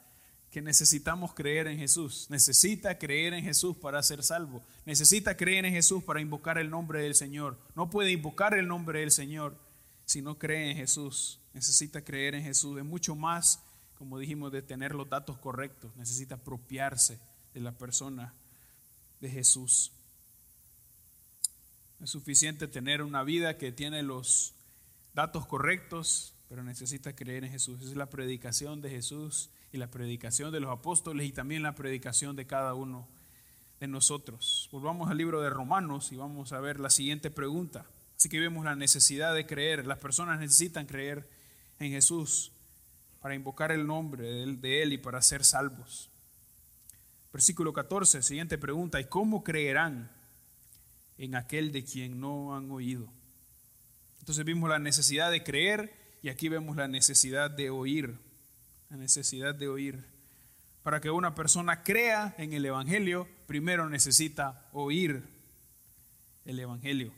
que 0.56 0.62
necesitamos 0.62 1.34
creer 1.34 1.68
en 1.68 1.78
Jesús. 1.78 2.28
Necesita 2.30 2.98
creer 2.98 3.34
en 3.34 3.44
Jesús 3.44 3.76
para 3.76 4.02
ser 4.02 4.24
salvo. 4.24 4.64
Necesita 4.86 5.36
creer 5.36 5.66
en 5.66 5.74
Jesús 5.74 6.04
para 6.04 6.22
invocar 6.22 6.58
el 6.58 6.70
nombre 6.70 7.02
del 7.02 7.14
Señor. 7.14 7.60
No 7.76 7.90
puede 7.90 8.12
invocar 8.12 8.58
el 8.58 8.68
nombre 8.68 9.02
del 9.02 9.12
Señor 9.12 9.58
si 10.06 10.22
no 10.22 10.40
cree 10.40 10.72
en 10.72 10.78
Jesús. 10.78 11.40
Necesita 11.54 12.04
creer 12.04 12.36
en 12.36 12.44
Jesús. 12.44 12.78
Es 12.78 12.86
mucho 12.86 13.16
más, 13.16 13.60
como 13.98 14.20
dijimos, 14.20 14.52
de 14.52 14.62
tener 14.62 14.94
los 14.94 15.10
datos 15.10 15.38
correctos. 15.38 15.96
Necesita 15.96 16.36
apropiarse 16.36 17.20
de 17.54 17.62
la 17.62 17.72
persona 17.72 18.34
de 19.22 19.30
Jesús. 19.30 19.92
Es 22.02 22.10
suficiente 22.10 22.68
tener 22.68 23.02
una 23.02 23.24
vida 23.24 23.58
que 23.58 23.72
tiene 23.72 24.04
los 24.04 24.54
datos 25.14 25.48
correctos, 25.48 26.34
pero 26.50 26.64
necesita 26.64 27.16
creer 27.16 27.46
en 27.46 27.52
Jesús. 27.52 27.82
Es 27.82 27.96
la 27.96 28.10
predicación 28.10 28.82
de 28.82 28.90
Jesús 28.90 29.50
y 29.72 29.78
la 29.78 29.90
predicación 29.90 30.52
de 30.52 30.60
los 30.60 30.72
apóstoles 30.72 31.28
y 31.28 31.32
también 31.32 31.64
la 31.64 31.76
predicación 31.76 32.36
de 32.36 32.46
cada 32.46 32.74
uno 32.74 33.08
de 33.80 33.88
nosotros. 33.88 34.70
Volvamos 34.72 35.10
al 35.10 35.18
libro 35.18 35.42
de 35.42 35.50
Romanos 35.50 36.12
y 36.12 36.18
vamos 36.18 36.54
a 36.54 36.60
ver 36.60 36.80
la 36.80 36.90
siguiente 36.90 37.32
pregunta. 37.32 37.86
Así 38.18 38.30
que 38.30 38.40
vemos 38.40 38.66
la 38.66 38.76
necesidad 38.76 39.34
de 39.34 39.46
creer. 39.46 39.86
Las 39.86 40.00
personas 40.00 40.40
necesitan 40.40 40.86
creer 40.86 41.30
en 41.80 41.92
Jesús 41.92 42.52
para 43.26 43.34
invocar 43.34 43.72
el 43.72 43.88
nombre 43.88 44.46
de 44.46 44.84
Él 44.84 44.94
y 44.94 45.00
para 45.00 45.20
ser 45.20 45.44
salvos. 45.44 46.12
Versículo 47.34 47.74
14, 47.74 48.22
siguiente 48.22 48.60
pregunta. 48.60 49.02
¿Y 49.02 49.06
cómo 49.06 49.44
creerán 49.44 50.12
en 51.18 51.34
aquel 51.34 51.72
de 51.72 51.84
quien 51.84 52.20
no 52.20 52.56
han 52.56 52.70
oído? 52.70 53.12
Entonces 54.20 54.46
vimos 54.46 54.70
la 54.70 54.78
necesidad 54.78 55.32
de 55.32 55.44
creer 55.44 55.92
y 56.22 56.30
aquí 56.30 56.50
vemos 56.50 56.76
la 56.76 56.88
necesidad 56.88 57.50
de 57.50 57.72
oír 57.72 58.16
la 58.92 58.98
necesidad 58.98 59.56
de 59.56 59.70
oír. 59.70 60.06
Para 60.84 61.02
que 61.02 61.10
una 61.10 61.34
persona 61.34 61.82
crea 61.82 62.36
en 62.38 62.54
el 62.54 62.64
Evangelio, 62.64 63.28
primero 63.48 63.90
necesita 63.90 64.70
oír 64.72 65.24
el 66.46 66.60
Evangelio. 66.60 67.12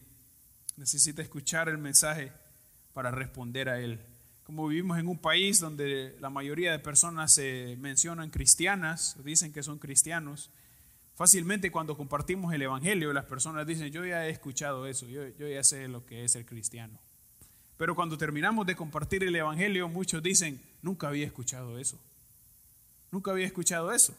Necesita 0.77 1.21
escuchar 1.21 1.67
el 1.67 1.79
mensaje 1.79 2.31
para 2.93 3.11
responder 3.11 3.67
a 3.67 3.81
él. 3.81 3.99
Como 4.47 4.65
vivimos 4.69 4.97
en 4.97 5.09
un 5.09 5.17
país 5.17 5.59
donde 5.59 6.15
la 6.21 6.29
mayoría 6.29 6.71
de 6.71 6.79
personas 6.79 7.33
se 7.33 7.75
mencionan 7.81 8.29
cristianas, 8.29 9.17
dicen 9.25 9.51
que 9.51 9.61
son 9.61 9.77
cristianos, 9.77 10.51
fácilmente 11.15 11.69
cuando 11.69 11.97
compartimos 11.97 12.53
el 12.53 12.61
Evangelio 12.61 13.11
las 13.11 13.25
personas 13.25 13.67
dicen, 13.67 13.91
yo 13.91 14.05
ya 14.05 14.25
he 14.25 14.29
escuchado 14.29 14.87
eso, 14.87 15.05
yo, 15.05 15.27
yo 15.37 15.49
ya 15.49 15.61
sé 15.65 15.89
lo 15.89 16.05
que 16.05 16.23
es 16.23 16.31
ser 16.31 16.45
cristiano. 16.45 16.97
Pero 17.75 17.93
cuando 17.93 18.17
terminamos 18.17 18.65
de 18.65 18.77
compartir 18.77 19.21
el 19.25 19.35
Evangelio, 19.35 19.89
muchos 19.89 20.23
dicen, 20.23 20.61
nunca 20.81 21.09
había 21.09 21.25
escuchado 21.25 21.77
eso. 21.77 21.99
Nunca 23.11 23.31
había 23.31 23.47
escuchado 23.47 23.91
eso. 23.91 24.15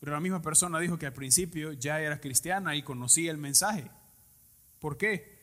Pero 0.00 0.12
la 0.12 0.20
misma 0.20 0.40
persona 0.40 0.80
dijo 0.80 0.98
que 0.98 1.04
al 1.04 1.12
principio 1.12 1.74
ya 1.74 2.00
era 2.00 2.22
cristiana 2.22 2.74
y 2.74 2.82
conocía 2.82 3.32
el 3.32 3.36
mensaje. 3.36 3.90
¿Por 4.80 4.96
qué? 4.96 5.36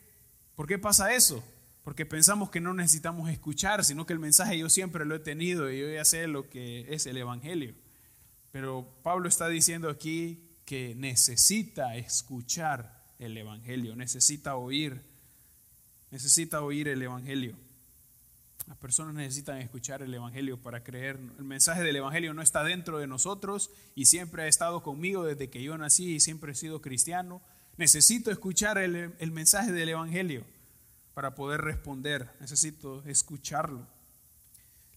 ¿Por 0.56 0.66
qué 0.66 0.80
pasa 0.80 1.14
eso? 1.14 1.44
Porque 1.84 2.06
pensamos 2.06 2.50
que 2.50 2.60
no 2.60 2.74
necesitamos 2.74 3.30
escuchar, 3.30 3.84
sino 3.84 4.06
que 4.06 4.14
el 4.14 4.18
mensaje 4.18 4.58
yo 4.58 4.68
siempre 4.70 5.04
lo 5.04 5.14
he 5.14 5.20
tenido 5.20 5.70
y 5.70 5.80
yo 5.80 5.88
ya 5.90 6.04
sé 6.04 6.26
lo 6.26 6.48
que 6.48 6.92
es 6.92 7.06
el 7.06 7.18
Evangelio. 7.18 7.74
Pero 8.50 8.88
Pablo 9.02 9.28
está 9.28 9.48
diciendo 9.48 9.90
aquí 9.90 10.48
que 10.64 10.94
necesita 10.96 11.96
escuchar 11.96 13.04
el 13.18 13.36
Evangelio, 13.36 13.94
necesita 13.94 14.56
oír 14.56 15.14
necesita 16.14 16.62
oír 16.62 16.86
el 16.86 17.02
Evangelio. 17.02 17.56
Las 18.68 18.78
personas 18.78 19.16
necesitan 19.16 19.58
escuchar 19.58 20.00
el 20.00 20.14
Evangelio 20.14 20.62
para 20.62 20.84
creer. 20.84 21.18
El 21.38 21.44
mensaje 21.44 21.82
del 21.82 21.96
Evangelio 21.96 22.32
no 22.32 22.40
está 22.40 22.62
dentro 22.62 22.98
de 22.98 23.08
nosotros 23.08 23.72
y 23.96 24.04
siempre 24.04 24.44
ha 24.44 24.46
estado 24.46 24.84
conmigo 24.84 25.24
desde 25.24 25.50
que 25.50 25.60
yo 25.60 25.76
nací 25.76 26.14
y 26.14 26.20
siempre 26.20 26.52
he 26.52 26.54
sido 26.54 26.80
cristiano. 26.80 27.42
Necesito 27.78 28.30
escuchar 28.30 28.78
el, 28.78 29.12
el 29.18 29.32
mensaje 29.32 29.72
del 29.72 29.88
Evangelio 29.88 30.44
para 31.14 31.34
poder 31.34 31.62
responder. 31.62 32.30
Necesito 32.40 33.02
escucharlo. 33.06 33.86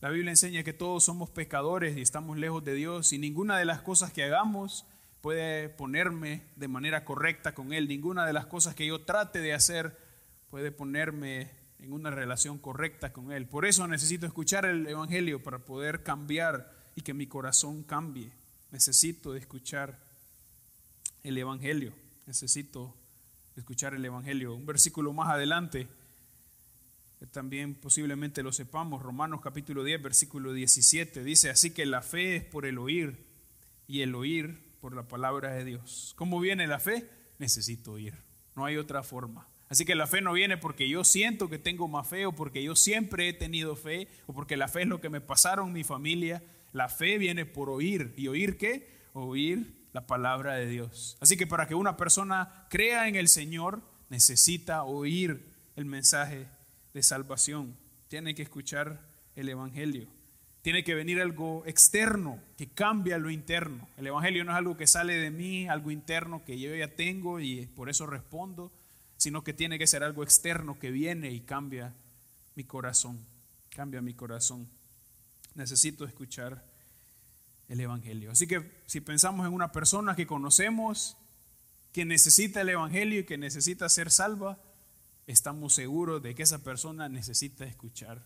La 0.02 0.10
Biblia 0.10 0.32
enseña 0.32 0.64
que 0.64 0.74
todos 0.74 1.06
somos 1.06 1.30
pecadores 1.30 1.98
y 1.98 2.02
estamos 2.02 2.38
lejos 2.38 2.64
de 2.64 2.74
Dios 2.74 3.14
y 3.14 3.18
ninguna 3.18 3.58
de 3.58 3.66
las 3.66 3.82
cosas 3.82 4.12
que 4.12 4.24
hagamos 4.24 4.86
puede 5.22 5.70
ponerme 5.70 6.44
de 6.56 6.68
manera 6.68 7.04
correcta 7.04 7.56
con 7.56 7.74
Él. 7.74 7.88
Ninguna 7.88 8.26
de 8.26 8.34
las 8.34 8.46
cosas 8.46 8.76
que 8.76 8.86
yo 8.86 9.02
trate 9.02 9.40
de 9.40 9.54
hacer 9.54 9.98
puede 10.50 10.72
ponerme 10.72 11.52
en 11.80 11.94
una 11.94 12.12
relación 12.12 12.58
correcta 12.60 13.12
con 13.12 13.32
Él. 13.32 13.48
Por 13.48 13.66
eso 13.66 13.88
necesito 13.88 14.26
escuchar 14.26 14.66
el 14.66 14.86
Evangelio 14.88 15.42
para 15.42 15.60
poder 15.60 16.04
cambiar 16.04 16.72
y 16.96 17.02
que 17.02 17.14
mi 17.14 17.28
corazón 17.28 17.84
cambie. 17.84 18.32
Necesito 18.72 19.36
escuchar 19.36 20.00
el 21.24 21.38
Evangelio. 21.38 21.94
Necesito 22.26 22.96
escuchar 23.56 23.94
el 23.94 24.06
Evangelio. 24.06 24.54
Un 24.56 24.66
versículo 24.66 25.14
más 25.14 25.30
adelante, 25.30 25.88
también 27.26 27.74
posiblemente 27.74 28.44
lo 28.44 28.52
sepamos, 28.52 29.02
Romanos 29.02 29.42
capítulo 29.42 29.84
10, 29.84 30.04
versículo 30.04 30.54
17, 30.54 31.24
dice, 31.24 31.50
así 31.50 31.72
que 31.72 31.86
la 31.88 32.04
fe 32.04 32.36
es 32.36 32.44
por 32.44 32.66
el 32.68 32.78
oír 32.78 33.26
y 33.88 34.02
el 34.02 34.14
oír 34.14 34.62
por 34.80 34.96
la 34.96 35.08
palabra 35.08 35.54
de 35.54 35.66
Dios. 35.66 36.14
¿Cómo 36.16 36.40
viene 36.40 36.68
la 36.68 36.80
fe? 36.80 37.10
Necesito 37.40 37.94
oír. 37.94 38.14
No 38.56 38.66
hay 38.66 38.78
otra 38.78 39.02
forma. 39.02 39.48
Así 39.70 39.84
que 39.84 39.96
la 39.96 40.08
fe 40.08 40.22
no 40.22 40.34
viene 40.34 40.58
porque 40.58 40.88
yo 40.88 41.04
siento 41.04 41.50
que 41.50 41.60
tengo 41.60 41.88
más 41.88 42.08
fe 42.08 42.26
o 42.26 42.32
porque 42.34 42.64
yo 42.64 42.76
siempre 42.76 43.28
he 43.28 43.34
tenido 43.34 43.76
fe 43.76 44.08
o 44.28 44.34
porque 44.34 44.56
la 44.56 44.68
fe 44.68 44.84
es 44.84 44.88
lo 44.88 45.02
que 45.02 45.10
me 45.10 45.20
pasaron 45.20 45.74
mi 45.74 45.84
familia. 45.84 46.44
La 46.72 46.88
fe 46.88 47.18
viene 47.18 47.46
por 47.46 47.70
oír. 47.70 48.14
¿Y 48.16 48.28
oír 48.28 48.58
qué? 48.58 48.88
Oír 49.14 49.88
la 49.92 50.06
palabra 50.08 50.54
de 50.54 50.68
Dios. 50.68 51.18
Así 51.20 51.36
que 51.36 51.48
para 51.48 51.68
que 51.68 51.76
una 51.76 51.98
persona 51.98 52.68
crea 52.70 53.08
en 53.08 53.16
el 53.16 53.28
Señor, 53.28 53.82
necesita 54.10 54.84
oír 54.84 55.52
el 55.76 55.86
mensaje 55.86 56.48
de 56.98 57.04
salvación. 57.04 57.78
Tiene 58.10 58.36
que 58.36 58.42
escuchar 58.42 59.00
el 59.36 59.48
Evangelio. 59.48 60.08
Tiene 60.62 60.84
que 60.84 60.96
venir 60.96 61.22
algo 61.22 61.64
externo 61.66 62.40
que 62.58 62.68
cambia 62.68 63.18
lo 63.18 63.30
interno. 63.30 63.88
El 63.98 64.08
Evangelio 64.08 64.44
no 64.44 64.52
es 64.52 64.58
algo 64.58 64.76
que 64.76 64.88
sale 64.88 65.16
de 65.16 65.32
mí, 65.32 65.68
algo 65.68 65.92
interno 65.92 66.44
que 66.44 66.60
yo 66.60 66.76
ya 66.76 66.90
tengo 66.90 67.40
y 67.40 67.68
por 67.68 67.90
eso 67.90 68.06
respondo 68.06 68.72
sino 69.18 69.44
que 69.44 69.54
tiene 69.54 69.80
que 69.80 69.88
ser 69.88 70.04
algo 70.04 70.24
externo 70.24 70.80
que 70.80 70.92
viene 70.92 71.32
y 71.32 71.42
cambia 71.42 71.94
mi 72.56 72.64
corazón, 72.64 73.20
cambia 73.70 74.02
mi 74.02 74.14
corazón. 74.14 74.68
Necesito 75.56 76.06
escuchar 76.06 76.64
el 77.68 77.82
Evangelio. 77.82 78.32
Así 78.32 78.48
que 78.48 78.72
si 78.86 79.02
pensamos 79.02 79.48
en 79.48 79.54
una 79.54 79.72
persona 79.72 80.16
que 80.16 80.28
conocemos, 80.28 81.18
que 81.92 82.06
necesita 82.06 82.62
el 82.62 82.70
Evangelio 82.70 83.22
y 83.22 83.24
que 83.26 83.38
necesita 83.38 83.90
ser 83.90 84.12
salva, 84.12 84.60
estamos 85.28 85.74
seguros 85.74 86.24
de 86.24 86.34
que 86.34 86.44
esa 86.44 86.64
persona 86.64 87.10
necesita 87.10 87.66
escuchar 87.66 88.24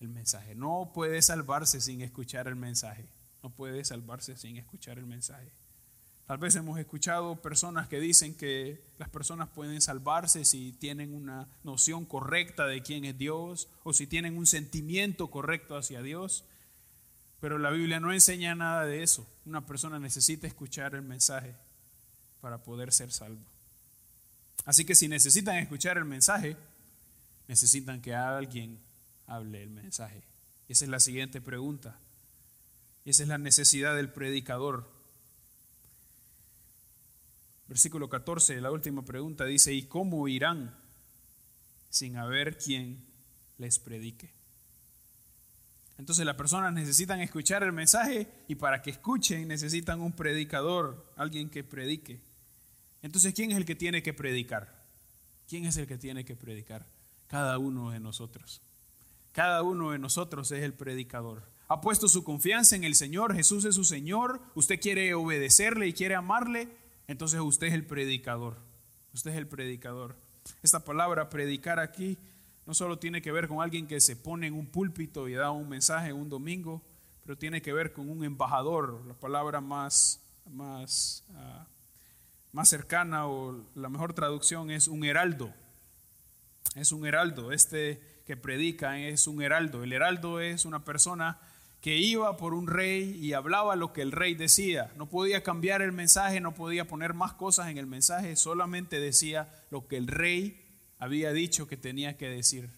el 0.00 0.08
mensaje. 0.08 0.54
No 0.54 0.90
puede 0.94 1.22
salvarse 1.22 1.80
sin 1.80 2.00
escuchar 2.00 2.48
el 2.48 2.56
mensaje. 2.56 3.06
No 3.42 3.50
puede 3.50 3.84
salvarse 3.84 4.36
sin 4.36 4.56
escuchar 4.56 4.98
el 4.98 5.06
mensaje. 5.06 5.52
Tal 6.26 6.38
vez 6.38 6.56
hemos 6.56 6.78
escuchado 6.78 7.36
personas 7.42 7.86
que 7.86 8.00
dicen 8.00 8.34
que 8.34 8.82
las 8.98 9.10
personas 9.10 9.50
pueden 9.50 9.82
salvarse 9.82 10.46
si 10.46 10.72
tienen 10.72 11.14
una 11.14 11.46
noción 11.62 12.06
correcta 12.06 12.66
de 12.66 12.82
quién 12.82 13.04
es 13.04 13.18
Dios 13.18 13.68
o 13.82 13.92
si 13.92 14.06
tienen 14.06 14.38
un 14.38 14.46
sentimiento 14.46 15.30
correcto 15.30 15.76
hacia 15.76 16.00
Dios. 16.00 16.44
Pero 17.40 17.58
la 17.58 17.70
Biblia 17.70 18.00
no 18.00 18.10
enseña 18.10 18.54
nada 18.54 18.86
de 18.86 19.02
eso. 19.02 19.26
Una 19.44 19.66
persona 19.66 19.98
necesita 19.98 20.46
escuchar 20.46 20.94
el 20.94 21.02
mensaje 21.02 21.54
para 22.40 22.62
poder 22.62 22.90
ser 22.90 23.12
salvo. 23.12 23.53
Así 24.64 24.84
que 24.84 24.94
si 24.94 25.08
necesitan 25.08 25.56
escuchar 25.56 25.98
el 25.98 26.04
mensaje, 26.04 26.56
necesitan 27.48 28.00
que 28.00 28.14
alguien 28.14 28.78
hable 29.26 29.62
el 29.62 29.70
mensaje. 29.70 30.22
Esa 30.68 30.84
es 30.84 30.90
la 30.90 31.00
siguiente 31.00 31.40
pregunta. 31.40 31.98
Esa 33.04 33.22
es 33.22 33.28
la 33.28 33.38
necesidad 33.38 33.94
del 33.94 34.08
predicador 34.08 34.94
Versículo 37.66 38.08
14, 38.08 38.60
la 38.60 38.70
última 38.70 39.04
pregunta 39.04 39.46
dice, 39.46 39.72
¿y 39.72 39.84
cómo 39.84 40.28
irán 40.28 40.74
sin 41.88 42.16
haber 42.16 42.58
quien 42.58 43.04
les 43.58 43.78
predique? 43.78 44.30
Entonces 45.96 46.26
las 46.26 46.36
personas 46.36 46.72
necesitan 46.72 47.20
escuchar 47.20 47.62
el 47.62 47.72
mensaje 47.72 48.28
y 48.48 48.56
para 48.56 48.82
que 48.82 48.90
escuchen 48.90 49.48
necesitan 49.48 50.00
un 50.00 50.12
predicador, 50.12 51.12
alguien 51.16 51.48
que 51.48 51.64
predique. 51.64 52.20
Entonces, 53.04 53.34
¿quién 53.34 53.50
es 53.50 53.58
el 53.58 53.66
que 53.66 53.74
tiene 53.74 54.02
que 54.02 54.14
predicar? 54.14 54.82
¿Quién 55.46 55.66
es 55.66 55.76
el 55.76 55.86
que 55.86 55.98
tiene 55.98 56.24
que 56.24 56.36
predicar? 56.36 56.86
Cada 57.26 57.58
uno 57.58 57.90
de 57.90 58.00
nosotros. 58.00 58.62
Cada 59.32 59.62
uno 59.62 59.90
de 59.90 59.98
nosotros 59.98 60.50
es 60.52 60.62
el 60.62 60.72
predicador. 60.72 61.42
ha 61.68 61.82
puesto 61.82 62.08
su 62.08 62.24
confianza 62.24 62.76
en 62.76 62.84
el 62.84 62.94
Señor, 62.94 63.34
Jesús 63.34 63.66
es 63.66 63.74
su 63.74 63.84
Señor, 63.84 64.40
usted 64.54 64.80
quiere 64.80 65.12
obedecerle 65.12 65.86
y 65.86 65.92
quiere 65.92 66.14
amarle, 66.14 66.68
entonces 67.06 67.40
usted 67.40 67.66
es 67.66 67.74
el 67.74 67.84
predicador. 67.84 68.56
Usted 69.12 69.32
es 69.32 69.36
el 69.36 69.48
predicador. 69.48 70.16
Esta 70.62 70.82
palabra 70.82 71.28
predicar 71.28 71.80
aquí 71.80 72.16
no 72.64 72.72
solo 72.72 72.98
tiene 72.98 73.20
que 73.20 73.32
ver 73.32 73.48
con 73.48 73.60
alguien 73.60 73.86
que 73.86 74.00
se 74.00 74.16
pone 74.16 74.46
en 74.46 74.54
un 74.54 74.66
púlpito 74.66 75.28
y 75.28 75.34
da 75.34 75.50
un 75.50 75.68
mensaje 75.68 76.14
un 76.14 76.30
domingo, 76.30 76.80
pero 77.22 77.36
tiene 77.36 77.60
que 77.60 77.74
ver 77.74 77.92
con 77.92 78.08
un 78.08 78.24
embajador, 78.24 79.04
la 79.06 79.14
palabra 79.14 79.60
más, 79.60 80.22
más, 80.50 81.22
ah, 81.34 81.66
más 82.54 82.68
cercana 82.68 83.26
o 83.26 83.60
la 83.74 83.88
mejor 83.88 84.14
traducción 84.14 84.70
es 84.70 84.86
un 84.86 85.04
heraldo. 85.04 85.52
Es 86.76 86.92
un 86.92 87.04
heraldo. 87.04 87.50
Este 87.50 88.00
que 88.26 88.36
predica 88.36 88.96
es 88.96 89.26
un 89.26 89.42
heraldo. 89.42 89.82
El 89.82 89.92
heraldo 89.92 90.40
es 90.40 90.64
una 90.64 90.84
persona 90.84 91.38
que 91.80 91.96
iba 91.96 92.36
por 92.36 92.54
un 92.54 92.68
rey 92.68 93.18
y 93.20 93.32
hablaba 93.32 93.74
lo 93.74 93.92
que 93.92 94.02
el 94.02 94.12
rey 94.12 94.36
decía. 94.36 94.92
No 94.96 95.06
podía 95.06 95.42
cambiar 95.42 95.82
el 95.82 95.90
mensaje, 95.90 96.40
no 96.40 96.54
podía 96.54 96.86
poner 96.86 97.12
más 97.12 97.32
cosas 97.32 97.68
en 97.68 97.76
el 97.76 97.88
mensaje, 97.88 98.36
solamente 98.36 99.00
decía 99.00 99.52
lo 99.70 99.88
que 99.88 99.96
el 99.96 100.06
rey 100.06 100.64
había 101.00 101.32
dicho 101.32 101.66
que 101.66 101.76
tenía 101.76 102.16
que 102.16 102.28
decir. 102.28 102.70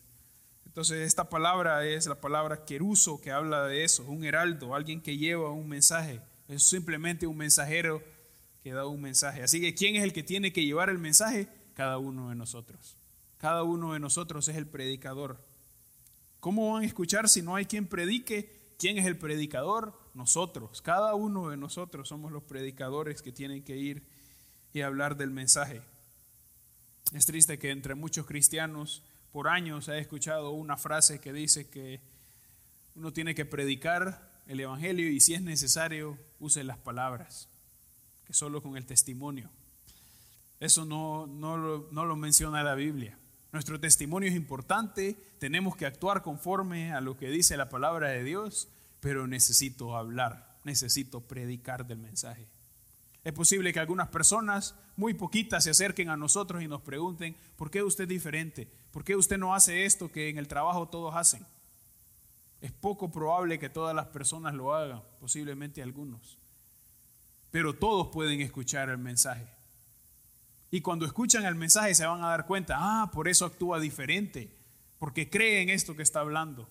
Entonces 0.65 1.07
esta 1.07 1.29
palabra 1.29 1.85
es 1.85 2.07
la 2.07 2.21
palabra 2.21 2.65
queruso 2.65 3.21
que 3.21 3.31
habla 3.31 3.67
de 3.67 3.85
eso, 3.85 4.05
un 4.05 4.25
heraldo, 4.25 4.75
alguien 4.75 5.03
que 5.03 5.19
lleva 5.19 5.51
un 5.51 5.69
mensaje. 5.69 6.23
Es 6.49 6.63
simplemente 6.63 7.27
un 7.27 7.37
mensajero 7.37 8.03
que 8.67 8.73
da 8.73 8.85
un 8.85 9.01
mensaje. 9.01 9.45
Así 9.45 9.61
que 9.61 9.77
¿quién 9.77 9.95
es 9.95 10.03
el 10.03 10.13
que 10.13 10.25
tiene 10.25 10.53
que 10.53 10.65
llevar 10.65 10.91
el 10.91 10.99
mensaje? 10.99 11.47
Cada 11.75 11.99
uno 11.99 12.31
de 12.31 12.35
nosotros. 12.35 12.97
Cada 13.39 13.63
uno 13.63 13.93
de 13.93 14.01
nosotros 14.01 14.49
es 14.49 14.57
el 14.57 14.67
predicador. 14.67 15.41
¿Cómo 16.41 16.73
van 16.73 16.83
a 16.83 16.87
escuchar 16.87 17.29
si 17.29 17.43
no 17.43 17.55
hay 17.55 17.67
quien 17.67 17.87
predique? 17.87 18.75
¿Quién 18.77 18.99
es 18.99 19.07
el 19.07 19.17
predicador? 19.17 19.97
Nosotros. 20.15 20.83
Cada 20.83 21.15
uno 21.15 21.49
de 21.49 21.57
nosotros 21.57 22.09
somos 22.09 22.33
los 22.33 22.43
predicadores 22.43 23.23
que 23.23 23.31
tienen 23.31 23.63
que 23.63 23.77
ir 23.77 24.03
y 24.73 24.81
hablar 24.81 25.17
del 25.17 25.31
mensaje. 25.31 25.81
Es 27.13 27.25
triste 27.25 27.61
que 27.61 27.71
entre 27.71 27.95
muchos 27.95 28.27
cristianos 28.27 29.05
por 29.31 29.47
años 29.47 29.87
he 29.87 30.01
escuchado 30.01 30.51
una 30.51 30.77
frase 30.77 31.21
que 31.21 31.33
dice 31.33 31.71
que 31.71 32.01
uno 32.97 33.13
tiene 33.13 33.37
que 33.37 33.45
predicar 33.45 34.43
el 34.49 34.59
Evangelio 34.59 35.09
y 35.09 35.21
si 35.21 35.35
es 35.35 35.43
necesario 35.43 36.19
use 36.41 36.65
las 36.65 36.79
palabras, 36.79 37.49
que 38.27 38.35
solo 38.35 38.63
con 38.63 38.77
el 38.77 38.87
testimonio. 38.87 39.51
Eso 40.59 40.85
no, 40.85 41.27
no, 41.27 41.57
lo, 41.57 41.89
no 41.93 42.05
lo 42.05 42.17
menciona 42.17 42.63
la 42.63 42.75
Biblia. 42.75 43.19
Nuestro 43.53 43.79
testimonio 43.79 44.29
es 44.29 44.35
importante, 44.35 45.17
tenemos 45.39 45.77
que 45.77 45.87
actuar 45.87 46.23
conforme 46.23 46.93
a 46.93 47.01
lo 47.01 47.17
que 47.17 47.31
dice 47.31 47.57
la 47.57 47.69
palabra 47.69 48.09
de 48.09 48.25
Dios, 48.25 48.69
pero 49.01 49.27
necesito 49.27 49.97
hablar, 49.97 50.59
necesito 50.65 51.21
predicar 51.21 51.87
del 51.87 51.99
mensaje. 51.99 52.49
Es 53.25 53.33
posible 53.33 53.73
que 53.73 53.81
algunas 53.81 54.09
personas, 54.09 54.75
muy 54.97 55.15
poquitas, 55.15 55.65
se 55.65 55.71
acerquen 55.71 56.11
a 56.11 56.17
nosotros 56.17 56.63
y 56.63 56.69
nos 56.69 56.83
pregunten, 56.83 57.37
¿por 57.57 57.71
qué 57.71 57.83
usted 57.83 58.05
es 58.05 58.09
diferente? 58.09 58.69
¿Por 58.93 59.05
qué 59.05 59.17
usted 59.17 59.39
no 59.39 59.55
hace 59.55 59.85
esto 59.85 60.11
que 60.11 60.29
en 60.29 60.39
el 60.39 60.49
trabajo 60.49 60.89
todos 60.89 61.15
hacen? 61.15 61.45
Es 62.61 62.73
poco 62.73 63.11
probable 63.11 63.59
que 63.59 63.69
todas 63.69 63.95
las 63.95 64.07
personas 64.07 64.55
lo 64.55 64.75
hagan, 64.75 65.03
posiblemente 65.21 65.83
algunos. 65.83 66.39
Pero 67.51 67.75
todos 67.75 68.09
pueden 68.09 68.41
escuchar 68.41 68.89
el 68.89 68.99
mensaje. 68.99 69.47
Y 70.71 70.81
cuando 70.81 71.07
escuchan 71.07 71.45
el 71.45 71.55
mensaje 71.55 71.95
se 71.95 72.07
van 72.07 72.23
a 72.23 72.29
dar 72.29 72.47
cuenta, 72.47 72.77
ah, 72.79 73.11
por 73.13 73.29
eso 73.29 73.47
actúa 73.47 73.81
diferente, 73.81 74.51
porque 74.99 75.31
cree 75.31 75.63
en 75.63 75.71
esto 75.71 75.97
que 75.97 76.03
está 76.03 76.21
hablando. 76.21 76.69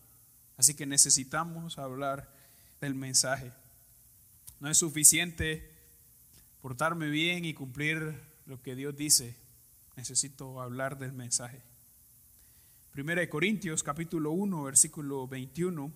Así 0.58 0.76
que 0.76 0.86
necesitamos 0.86 1.78
hablar 1.78 2.30
del 2.82 2.96
mensaje. 2.96 3.52
No 4.60 4.70
es 4.70 4.78
suficiente 4.78 5.72
portarme 6.62 7.10
bien 7.10 7.46
y 7.46 7.54
cumplir 7.54 8.22
lo 8.46 8.62
que 8.62 8.76
Dios 8.76 8.96
dice. 8.96 9.36
Necesito 9.96 10.62
hablar 10.62 10.98
del 10.98 11.14
mensaje. 11.14 11.62
Primera 12.92 13.22
de 13.22 13.30
Corintios 13.30 13.84
capítulo 13.84 14.32
1 14.32 14.64
versículo 14.64 15.28
21 15.28 15.92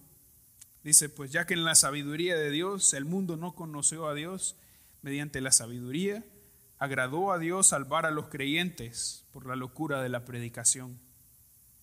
dice, 0.84 1.10
pues 1.10 1.32
ya 1.32 1.46
que 1.46 1.54
en 1.54 1.64
la 1.64 1.76
sabiduría 1.76 2.36
de 2.36 2.52
Dios 2.52 2.94
el 2.94 3.06
mundo 3.06 3.38
no 3.38 3.56
conoció 3.56 4.08
a 4.08 4.14
Dios 4.14 4.58
mediante 5.02 5.42
la 5.42 5.52
sabiduría, 5.52 6.24
agradó 6.78 7.32
a 7.32 7.40
Dios 7.40 7.68
salvar 7.68 8.06
a 8.06 8.12
los 8.12 8.28
creyentes 8.28 9.26
por 9.32 9.46
la 9.46 9.56
locura 9.56 10.02
de 10.02 10.10
la 10.10 10.26
predicación. 10.26 11.00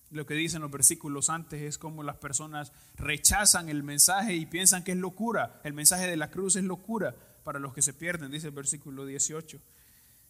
Lo 0.09 0.25
que 0.25 0.35
dicen 0.35 0.61
los 0.61 0.71
versículos 0.71 1.29
antes 1.29 1.61
es 1.61 1.77
como 1.77 2.01
las 2.01 2.17
personas 2.17 2.71
rechazan 2.95 3.69
el 3.69 3.83
mensaje 3.83 4.35
y 4.35 4.45
piensan 4.45 4.83
que 4.83 4.93
es 4.93 4.97
locura. 4.97 5.61
El 5.63 5.73
mensaje 5.73 6.07
de 6.07 6.17
la 6.17 6.31
cruz 6.31 6.55
es 6.55 6.63
locura 6.63 7.15
para 7.43 7.59
los 7.59 7.73
que 7.73 7.81
se 7.81 7.93
pierden, 7.93 8.31
dice 8.31 8.47
el 8.47 8.53
versículo 8.53 9.05
18. 9.05 9.59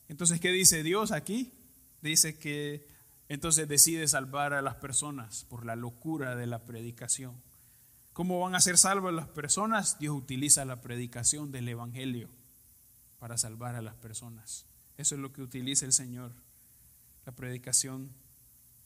Entonces, 0.09 0.39
¿qué 0.39 0.51
dice 0.51 0.83
Dios 0.83 1.11
aquí? 1.11 1.53
Dice 2.01 2.37
que 2.37 2.87
entonces 3.29 3.67
decide 3.67 4.07
salvar 4.07 4.53
a 4.53 4.61
las 4.61 4.75
personas 4.75 5.45
por 5.45 5.65
la 5.65 5.75
locura 5.75 6.35
de 6.35 6.47
la 6.47 6.65
predicación. 6.65 7.35
¿Cómo 8.13 8.39
van 8.39 8.55
a 8.55 8.61
ser 8.61 8.77
salvas 8.79 9.13
las 9.13 9.27
personas? 9.27 9.99
Dios 9.99 10.15
utiliza 10.15 10.65
la 10.65 10.81
predicación 10.81 11.51
del 11.51 11.69
Evangelio 11.69 12.29
para 13.19 13.37
salvar 13.37 13.75
a 13.75 13.81
las 13.81 13.95
personas. 13.95 14.65
Eso 14.97 15.15
es 15.15 15.21
lo 15.21 15.31
que 15.31 15.41
utiliza 15.41 15.85
el 15.85 15.93
Señor, 15.93 16.31
la 17.25 17.31
predicación 17.31 18.09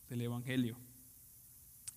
del 0.10 0.22
Evangelio. 0.22 0.78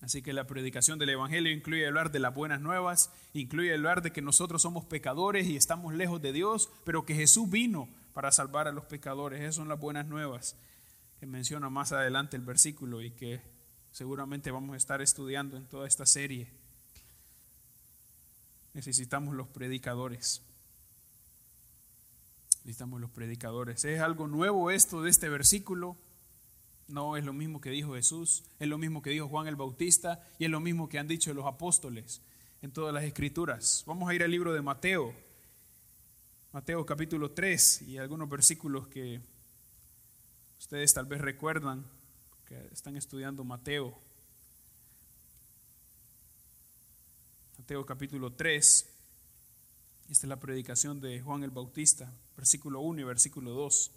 Así 0.00 0.20
que 0.20 0.34
la 0.34 0.46
predicación 0.46 0.98
del 0.98 1.08
Evangelio 1.10 1.50
incluye 1.50 1.86
hablar 1.86 2.12
de 2.12 2.18
las 2.18 2.34
buenas 2.34 2.60
nuevas, 2.60 3.10
incluye 3.32 3.72
hablar 3.72 4.02
de 4.02 4.12
que 4.12 4.20
nosotros 4.20 4.62
somos 4.62 4.84
pecadores 4.84 5.46
y 5.46 5.56
estamos 5.56 5.94
lejos 5.94 6.20
de 6.20 6.32
Dios, 6.32 6.68
pero 6.84 7.06
que 7.06 7.14
Jesús 7.14 7.48
vino 7.48 7.88
para 8.12 8.30
salvar 8.30 8.68
a 8.68 8.72
los 8.72 8.84
pecadores. 8.84 9.40
Esas 9.40 9.54
son 9.54 9.68
las 9.68 9.80
buenas 9.80 10.06
nuevas 10.06 10.56
que 11.18 11.26
menciona 11.26 11.70
más 11.70 11.92
adelante 11.92 12.36
el 12.36 12.42
versículo 12.42 13.00
y 13.00 13.12
que 13.12 13.40
seguramente 13.92 14.50
vamos 14.50 14.74
a 14.74 14.76
estar 14.76 15.00
estudiando 15.00 15.56
en 15.56 15.64
toda 15.66 15.88
esta 15.88 16.04
serie. 16.04 16.48
Necesitamos 18.74 19.34
los 19.34 19.48
predicadores. 19.48 20.42
Necesitamos 22.64 23.00
los 23.00 23.10
predicadores. 23.10 23.84
¿Es 23.84 24.00
algo 24.00 24.26
nuevo 24.26 24.70
esto 24.70 25.02
de 25.02 25.10
este 25.10 25.28
versículo? 25.28 25.96
No, 26.88 27.16
es 27.16 27.24
lo 27.24 27.32
mismo 27.32 27.60
que 27.60 27.70
dijo 27.70 27.94
Jesús, 27.94 28.44
es 28.58 28.68
lo 28.68 28.78
mismo 28.78 29.02
que 29.02 29.10
dijo 29.10 29.28
Juan 29.28 29.46
el 29.46 29.56
Bautista 29.56 30.22
y 30.38 30.46
es 30.46 30.50
lo 30.50 30.60
mismo 30.60 30.88
que 30.88 30.98
han 30.98 31.08
dicho 31.08 31.32
los 31.32 31.46
apóstoles 31.46 32.20
en 32.62 32.72
todas 32.72 32.92
las 32.92 33.04
escrituras. 33.04 33.84
Vamos 33.86 34.08
a 34.08 34.14
ir 34.14 34.22
al 34.22 34.30
libro 34.30 34.52
de 34.52 34.62
Mateo, 34.62 35.14
Mateo 36.52 36.86
capítulo 36.86 37.32
3 37.32 37.82
y 37.82 37.98
algunos 37.98 38.28
versículos 38.28 38.86
que 38.88 39.20
ustedes 40.58 40.94
tal 40.94 41.06
vez 41.06 41.20
recuerdan 41.20 41.84
que 42.46 42.68
están 42.72 42.96
estudiando 42.96 43.44
Mateo. 43.44 43.98
Mateo 47.58 47.84
capítulo 47.84 48.32
3. 48.32 48.90
Esta 50.10 50.26
es 50.26 50.28
la 50.28 50.38
predicación 50.38 51.00
de 51.00 51.20
Juan 51.20 51.42
el 51.44 51.50
Bautista, 51.50 52.12
versículo 52.36 52.80
1 52.80 53.00
y 53.00 53.04
versículo 53.04 53.50
2. 53.52 53.90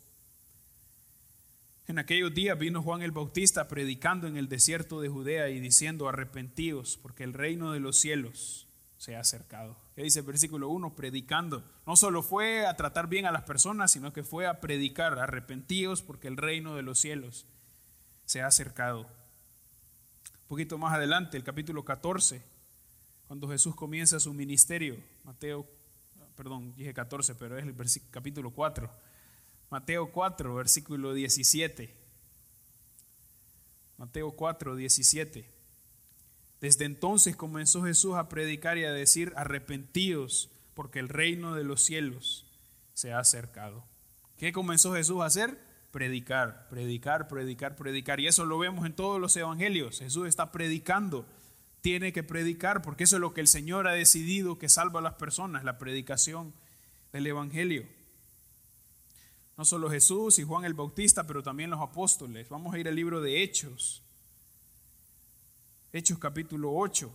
En 1.87 1.99
aquellos 1.99 2.33
días 2.33 2.59
vino 2.59 2.83
Juan 2.83 3.01
el 3.01 3.11
Bautista 3.11 3.69
predicando 3.69 4.27
en 4.27 4.35
el 4.35 4.49
desierto 4.49 4.99
de 4.99 5.07
Judea 5.07 5.49
y 5.49 5.59
diciendo, 5.61 6.09
arrepentidos, 6.09 6.97
porque 7.01 7.23
el 7.23 7.33
reino 7.33 7.71
de 7.71 7.79
los 7.79 7.97
cielos 7.97 8.67
se 8.97 9.15
ha 9.15 9.21
acercado. 9.21 9.77
¿Qué 9.95 10.03
dice 10.03 10.19
el 10.19 10.25
versículo 10.25 10.69
1? 10.69 10.95
Predicando. 10.95 11.63
No 11.85 11.95
solo 11.95 12.23
fue 12.23 12.65
a 12.65 12.75
tratar 12.75 13.07
bien 13.07 13.25
a 13.25 13.31
las 13.31 13.43
personas, 13.43 13.91
sino 13.91 14.11
que 14.11 14.23
fue 14.23 14.47
a 14.47 14.59
predicar, 14.59 15.17
arrepentidos, 15.17 16.01
porque 16.01 16.27
el 16.27 16.35
reino 16.35 16.75
de 16.75 16.81
los 16.81 16.99
cielos 16.99 17.45
se 18.25 18.41
ha 18.41 18.47
acercado. 18.47 19.03
Un 19.03 20.47
poquito 20.49 20.77
más 20.77 20.93
adelante, 20.93 21.37
el 21.37 21.43
capítulo 21.43 21.85
14, 21.85 22.41
cuando 23.27 23.47
Jesús 23.47 23.75
comienza 23.75 24.19
su 24.19 24.33
ministerio, 24.33 24.97
Mateo 25.23 25.65
perdón, 26.37 26.73
dije 26.75 26.93
14, 26.93 27.35
pero 27.35 27.57
es 27.57 27.65
el 27.65 27.75
capítulo 28.11 28.51
4. 28.51 28.89
Mateo 29.71 30.11
4, 30.11 30.55
versículo 30.55 31.13
17. 31.13 31.93
Mateo 33.97 34.31
4, 34.31 34.75
17. 34.75 35.49
Desde 36.61 36.85
entonces 36.85 37.35
comenzó 37.35 37.83
Jesús 37.83 38.15
a 38.15 38.29
predicar 38.29 38.77
y 38.77 38.85
a 38.85 38.93
decir, 38.93 39.33
arrepentidos, 39.35 40.49
porque 40.75 40.99
el 40.99 41.09
reino 41.09 41.55
de 41.55 41.63
los 41.63 41.83
cielos 41.83 42.45
se 42.93 43.11
ha 43.11 43.19
acercado. 43.19 43.83
¿Qué 44.37 44.53
comenzó 44.53 44.93
Jesús 44.93 45.21
a 45.21 45.25
hacer? 45.25 45.59
Predicar, 45.91 46.67
predicar, 46.69 47.27
predicar, 47.27 47.75
predicar. 47.75 48.19
Y 48.19 48.27
eso 48.27 48.45
lo 48.45 48.59
vemos 48.59 48.85
en 48.85 48.93
todos 48.93 49.19
los 49.19 49.35
evangelios. 49.35 49.99
Jesús 49.99 50.27
está 50.27 50.51
predicando 50.51 51.25
tiene 51.87 52.11
que 52.11 52.21
predicar, 52.21 52.81
porque 52.81 53.05
eso 53.05 53.15
es 53.15 53.21
lo 53.21 53.33
que 53.33 53.39
el 53.39 53.47
Señor 53.47 53.87
ha 53.87 53.93
decidido 53.93 54.57
que 54.57 54.67
salva 54.67 54.99
a 54.99 55.03
las 55.03 55.13
personas, 55.13 55.63
la 55.63 55.77
predicación 55.77 56.53
del 57.13 57.27
Evangelio. 57.27 57.85
No 59.55 59.63
solo 59.63 59.89
Jesús 59.89 60.37
y 60.37 60.43
Juan 60.43 60.65
el 60.65 60.73
Bautista, 60.73 61.25
pero 61.25 61.43
también 61.43 61.69
los 61.69 61.79
apóstoles. 61.79 62.49
Vamos 62.49 62.75
a 62.75 62.77
ir 62.77 62.89
al 62.89 62.95
libro 62.95 63.21
de 63.21 63.41
Hechos. 63.41 64.03
Hechos 65.93 66.19
capítulo 66.19 66.73
8. 66.73 67.09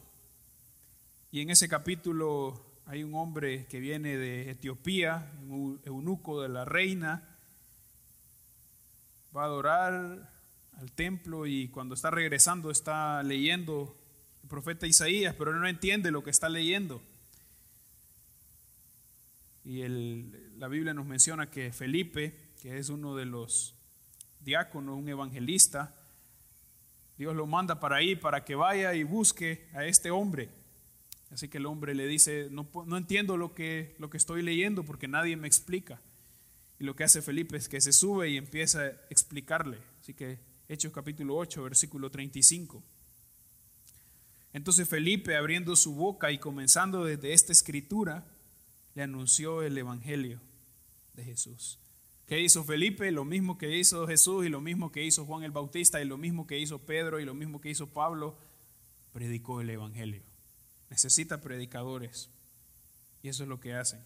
Y 1.33 1.43
en 1.43 1.51
ese 1.51 1.69
capítulo 1.69 2.65
hay 2.87 3.05
un 3.05 3.15
hombre 3.15 3.67
que 3.67 3.79
viene 3.79 4.17
de 4.17 4.53
Etiopía, 4.53 5.31
un 5.51 5.83
eunuco 5.85 6.41
de 6.41 6.49
la 6.49 6.65
reina, 6.65 7.37
va 9.37 9.43
a 9.43 9.45
adorar 9.45 10.31
al 10.79 10.93
templo 10.93 11.47
y 11.47 11.69
cuando 11.69 11.95
está 11.95 12.11
regresando 12.11 12.71
está 12.71 13.23
leyendo 13.23 13.99
profeta 14.53 14.87
Isaías, 14.87 15.35
pero 15.35 15.55
no 15.55 15.67
entiende 15.67 16.11
lo 16.11 16.23
que 16.23 16.29
está 16.29 16.51
leyendo. 16.51 17.01
Y 19.65 19.83
la 20.59 20.69
Biblia 20.69 20.93
nos 20.93 21.07
menciona 21.07 21.51
que 21.51 21.73
Felipe, 21.73 22.35
que 22.61 22.77
es 22.77 22.91
uno 22.91 23.17
de 23.17 23.25
los 23.25 23.75
diáconos, 24.41 24.99
un 24.99 25.09
evangelista, 25.09 25.97
Dios 27.17 27.35
lo 27.35 27.47
manda 27.47 27.81
para 27.81 27.97
ahí, 27.97 28.15
para 28.15 28.45
que 28.45 28.55
vaya 28.55 28.93
y 28.93 29.05
busque 29.05 29.71
a 29.73 29.87
este 29.87 30.11
hombre. 30.11 30.51
Así 31.31 31.49
que 31.49 31.57
el 31.57 31.65
hombre 31.65 31.95
le 31.95 32.07
dice, 32.07 32.49
no, 32.51 32.69
entiendo 32.95 33.39
lo 33.39 33.55
que, 33.55 33.97
lo 33.99 34.11
que 34.11 34.19
estoy 34.19 34.43
leyendo 34.43 34.85
porque 34.85 35.09
nadie 35.09 35.35
me 35.35 35.47
explica. 35.49 35.99
Y 36.79 36.85
lo 36.85 36.95
que 36.95 37.05
hace 37.05 37.23
Felipe 37.23 37.57
es 37.57 37.71
que 37.71 37.81
se 37.81 37.93
sube 37.93 38.29
y 38.29 38.37
empieza 38.37 38.83
a 38.83 38.91
explicarle. 39.09 39.79
Así 40.03 40.13
que 40.13 40.41
Hechos 40.69 40.93
capítulo 40.93 41.37
8, 41.37 41.63
versículo 41.63 42.11
35. 42.11 42.83
Entonces 44.53 44.89
Felipe, 44.89 45.37
abriendo 45.37 45.77
su 45.77 45.95
boca 45.95 46.31
y 46.31 46.39
comenzando 46.39 47.05
desde 47.05 47.33
esta 47.33 47.53
escritura, 47.53 48.27
le 48.95 49.03
anunció 49.03 49.63
el 49.63 49.77
Evangelio 49.77 50.41
de 51.15 51.25
Jesús. 51.25 51.79
¿Qué 52.27 52.41
hizo 52.41 52.65
Felipe? 52.65 53.11
Lo 53.11 53.25
mismo 53.25 53.59
que 53.59 53.77
hizo 53.77 54.07
Jesús 54.07 54.47
y 54.47 54.49
lo 54.49 54.61
mismo 54.61 54.93
que 54.93 55.05
hizo 55.05 55.25
Juan 55.25 55.43
el 55.43 55.51
Bautista 55.51 56.01
y 56.01 56.05
lo 56.05 56.19
mismo 56.19 56.47
que 56.47 56.59
hizo 56.59 56.79
Pedro 56.79 57.21
y 57.21 57.25
lo 57.25 57.35
mismo 57.35 57.61
que 57.61 57.71
hizo 57.71 57.89
Pablo, 57.89 58.37
predicó 59.13 59.61
el 59.61 59.71
Evangelio. 59.71 60.23
Necesita 60.91 61.41
predicadores. 61.41 62.31
Y 63.23 63.29
eso 63.29 63.43
es 63.43 63.49
lo 63.49 63.61
que 63.61 63.75
hacen. 63.75 64.05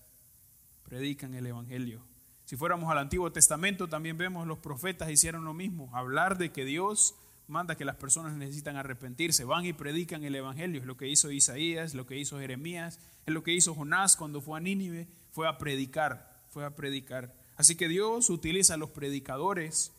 Predican 0.85 1.35
el 1.35 1.47
Evangelio. 1.47 2.05
Si 2.45 2.57
fuéramos 2.57 2.91
al 2.91 2.99
Antiguo 2.99 3.33
Testamento, 3.33 3.89
también 3.89 4.19
vemos 4.19 4.47
los 4.47 4.59
profetas 4.59 5.11
hicieron 5.11 5.45
lo 5.45 5.53
mismo, 5.53 5.91
hablar 5.93 6.39
de 6.39 6.53
que 6.53 6.65
Dios 6.65 7.17
manda 7.49 7.77
que 7.77 7.85
las 7.85 7.97
personas 7.97 8.35
necesitan 8.35 8.77
arrepentirse, 8.77 9.45
van 9.45 9.65
y 9.65 9.73
predican 9.73 10.25
el 10.25 10.35
Evangelio, 10.35 10.81
es 10.81 10.87
lo 10.87 10.97
que 10.97 11.09
hizo 11.09 11.31
Isaías, 11.31 11.95
lo 11.95 12.07
que 12.07 12.19
hizo 12.19 12.39
Jeremías, 12.39 12.99
es 13.27 13.35
lo 13.35 13.43
que 13.43 13.53
hizo 13.53 13.75
Jonás 13.75 14.17
cuando 14.17 14.41
fue 14.41 14.59
a 14.59 14.61
Nínive, 14.61 15.09
fue 15.33 15.49
a 15.49 15.59
predicar, 15.59 16.45
fue 16.51 16.65
a 16.65 16.75
predicar. 16.75 17.35
Así 17.57 17.77
que 17.77 17.89
Dios 17.89 18.31
utiliza 18.31 18.75
a 18.75 18.79
los 18.79 18.91
predicadores 18.91 19.93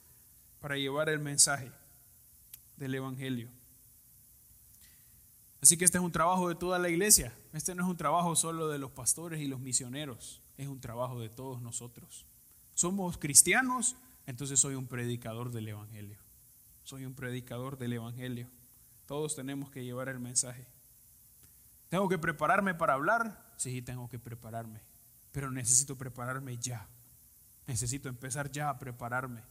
para 0.60 0.78
llevar 0.78 1.10
el 1.10 1.20
mensaje 1.20 1.72
del 2.78 2.96
Evangelio. 2.96 3.50
Así 5.62 5.78
que 5.78 5.86
este 5.86 5.98
es 5.98 6.04
un 6.04 6.12
trabajo 6.12 6.50
de 6.50 6.56
toda 6.56 6.78
la 6.80 6.90
iglesia, 6.90 7.34
este 7.54 7.74
no 7.74 7.84
es 7.84 7.90
un 7.90 7.98
trabajo 7.98 8.36
solo 8.36 8.68
de 8.68 8.78
los 8.78 8.92
pastores 8.92 9.42
y 9.42 9.48
los 9.48 9.60
misioneros, 9.60 10.42
es 10.58 10.68
un 10.68 10.80
trabajo 10.80 11.20
de 11.20 11.30
todos 11.30 11.62
nosotros 11.62 12.26
somos 12.78 13.18
cristianos, 13.18 13.96
entonces 14.28 14.60
soy 14.60 14.76
un 14.76 14.86
predicador 14.86 15.52
del 15.52 15.68
Evangelio. 15.68 16.20
Soy 16.88 17.04
un 17.04 17.16
predicador 17.16 17.78
del 17.78 17.92
Evangelio. 17.92 18.48
Todos 19.08 19.36
tenemos 19.36 19.70
que 19.70 19.84
llevar 19.84 20.08
el 20.08 20.22
mensaje. 20.22 20.66
¿Tengo 21.90 22.08
que 22.08 22.18
prepararme 22.18 22.76
para 22.76 22.94
hablar? 22.94 23.46
Sí, 23.58 23.82
tengo 23.82 24.08
que 24.08 24.20
prepararme. 24.20 24.80
Pero 25.34 25.52
necesito 25.52 25.98
prepararme 25.98 26.58
ya. 26.60 26.88
Necesito 27.68 28.08
empezar 28.08 28.50
ya 28.54 28.70
a 28.70 28.80
prepararme. 28.80 29.42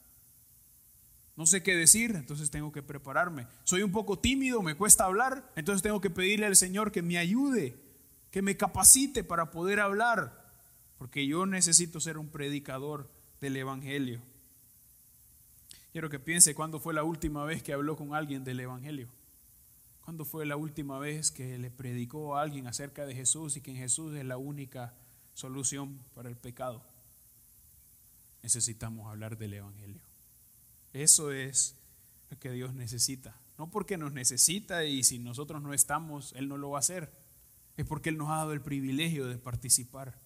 No 1.37 1.45
sé 1.45 1.63
qué 1.63 1.77
decir, 1.77 2.13
entonces 2.17 2.51
tengo 2.51 2.73
que 2.73 2.83
prepararme. 2.83 3.47
Soy 3.65 3.83
un 3.83 3.93
poco 3.93 4.19
tímido, 4.19 4.63
me 4.63 4.75
cuesta 4.75 5.05
hablar, 5.05 5.53
entonces 5.57 5.83
tengo 5.83 6.01
que 6.01 6.09
pedirle 6.09 6.47
al 6.47 6.57
Señor 6.57 6.91
que 6.91 7.03
me 7.03 7.19
ayude, 7.19 7.77
que 8.31 8.41
me 8.41 8.57
capacite 8.57 9.25
para 9.25 9.51
poder 9.51 9.81
hablar. 9.81 10.55
Porque 10.97 11.27
yo 11.27 11.45
necesito 11.45 12.01
ser 12.01 12.17
un 12.17 12.31
predicador 12.31 13.11
del 13.43 13.59
Evangelio. 13.59 14.23
Quiero 15.97 16.11
que 16.11 16.21
piense 16.21 16.55
cuándo 16.55 16.79
fue 16.79 16.93
la 16.93 17.05
última 17.05 17.47
vez 17.47 17.63
que 17.63 17.73
habló 17.73 17.97
con 17.97 18.15
alguien 18.15 18.45
del 18.45 18.61
Evangelio. 18.61 19.09
¿Cuándo 20.05 20.27
fue 20.27 20.45
la 20.45 20.59
última 20.59 20.99
vez 20.99 21.31
que 21.31 21.57
le 21.57 21.71
predicó 21.71 22.37
a 22.37 22.43
alguien 22.43 22.67
acerca 22.67 23.07
de 23.07 23.15
Jesús 23.15 23.57
y 23.57 23.63
que 23.63 23.75
Jesús 23.75 24.15
es 24.15 24.27
la 24.27 24.37
única 24.37 24.93
solución 25.33 25.99
para 26.15 26.29
el 26.29 26.37
pecado? 26.37 26.85
Necesitamos 28.43 29.11
hablar 29.11 29.39
del 29.39 29.55
Evangelio. 29.55 30.03
Eso 30.93 31.33
es 31.33 31.77
lo 32.29 32.39
que 32.39 32.51
Dios 32.51 32.75
necesita. 32.75 33.35
No 33.57 33.71
porque 33.71 33.97
nos 33.97 34.13
necesita 34.13 34.85
y 34.85 35.03
si 35.03 35.19
nosotros 35.19 35.63
no 35.63 35.73
estamos, 35.73 36.35
Él 36.37 36.47
no 36.47 36.59
lo 36.59 36.69
va 36.69 36.77
a 36.77 36.81
hacer. 36.81 37.11
Es 37.79 37.87
porque 37.87 38.11
Él 38.11 38.19
nos 38.19 38.29
ha 38.29 38.37
dado 38.37 38.53
el 38.53 38.61
privilegio 38.61 39.29
de 39.29 39.39
participar. 39.39 40.21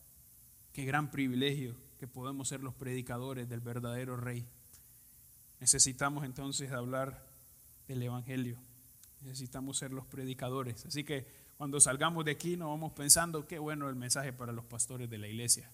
Qué 0.73 0.85
gran 0.85 1.13
privilegio 1.13 1.77
que 2.01 2.09
podemos 2.09 2.49
ser 2.49 2.61
los 2.61 2.75
predicadores 2.75 3.49
del 3.49 3.61
verdadero 3.61 4.17
Rey. 4.17 4.49
Necesitamos 5.61 6.25
entonces 6.25 6.73
hablar 6.73 7.23
del 7.87 8.03
Evangelio. 8.03 8.59
Necesitamos 9.21 9.79
ser 9.79 9.93
los 9.93 10.07
predicadores. 10.07 10.87
Así 10.87 11.05
que 11.05 11.27
cuando 11.59 11.79
salgamos 11.81 12.25
de 12.25 12.33
aquí 12.33 12.57
no 12.57 12.71
vamos 12.71 12.93
pensando, 12.93 13.47
qué 13.47 13.59
bueno 13.59 13.89
el 13.89 13.95
mensaje 13.95 14.33
para 14.33 14.53
los 14.53 14.65
pastores 14.65 15.11
de 15.11 15.19
la 15.19 15.29
iglesia. 15.29 15.71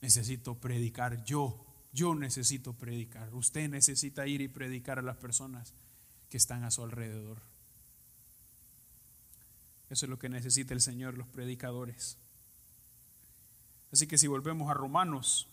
Necesito 0.00 0.54
predicar 0.54 1.24
yo. 1.24 1.66
Yo 1.92 2.14
necesito 2.14 2.72
predicar. 2.72 3.34
Usted 3.34 3.68
necesita 3.68 4.26
ir 4.26 4.40
y 4.40 4.48
predicar 4.48 4.98
a 5.00 5.02
las 5.02 5.16
personas 5.16 5.74
que 6.30 6.36
están 6.36 6.64
a 6.64 6.70
su 6.70 6.82
alrededor. 6.82 7.42
Eso 9.90 10.06
es 10.06 10.10
lo 10.10 10.18
que 10.18 10.28
necesita 10.28 10.72
el 10.72 10.80
Señor, 10.80 11.18
los 11.18 11.26
predicadores. 11.26 12.16
Así 13.92 14.06
que 14.06 14.16
si 14.16 14.26
volvemos 14.26 14.70
a 14.70 14.74
Romanos, 14.74 15.48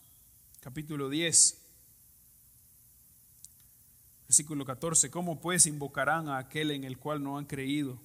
capítulo 0.62 1.10
10, 1.10 1.69
versículo 4.30 4.64
14, 4.64 5.10
¿cómo 5.10 5.42
pues 5.42 5.66
invocarán 5.66 6.30
a 6.30 6.38
aquel 6.38 6.70
en 6.70 6.84
el 6.84 7.00
cual 7.00 7.24
no 7.24 7.40
han 7.40 7.46
creído? 7.46 8.00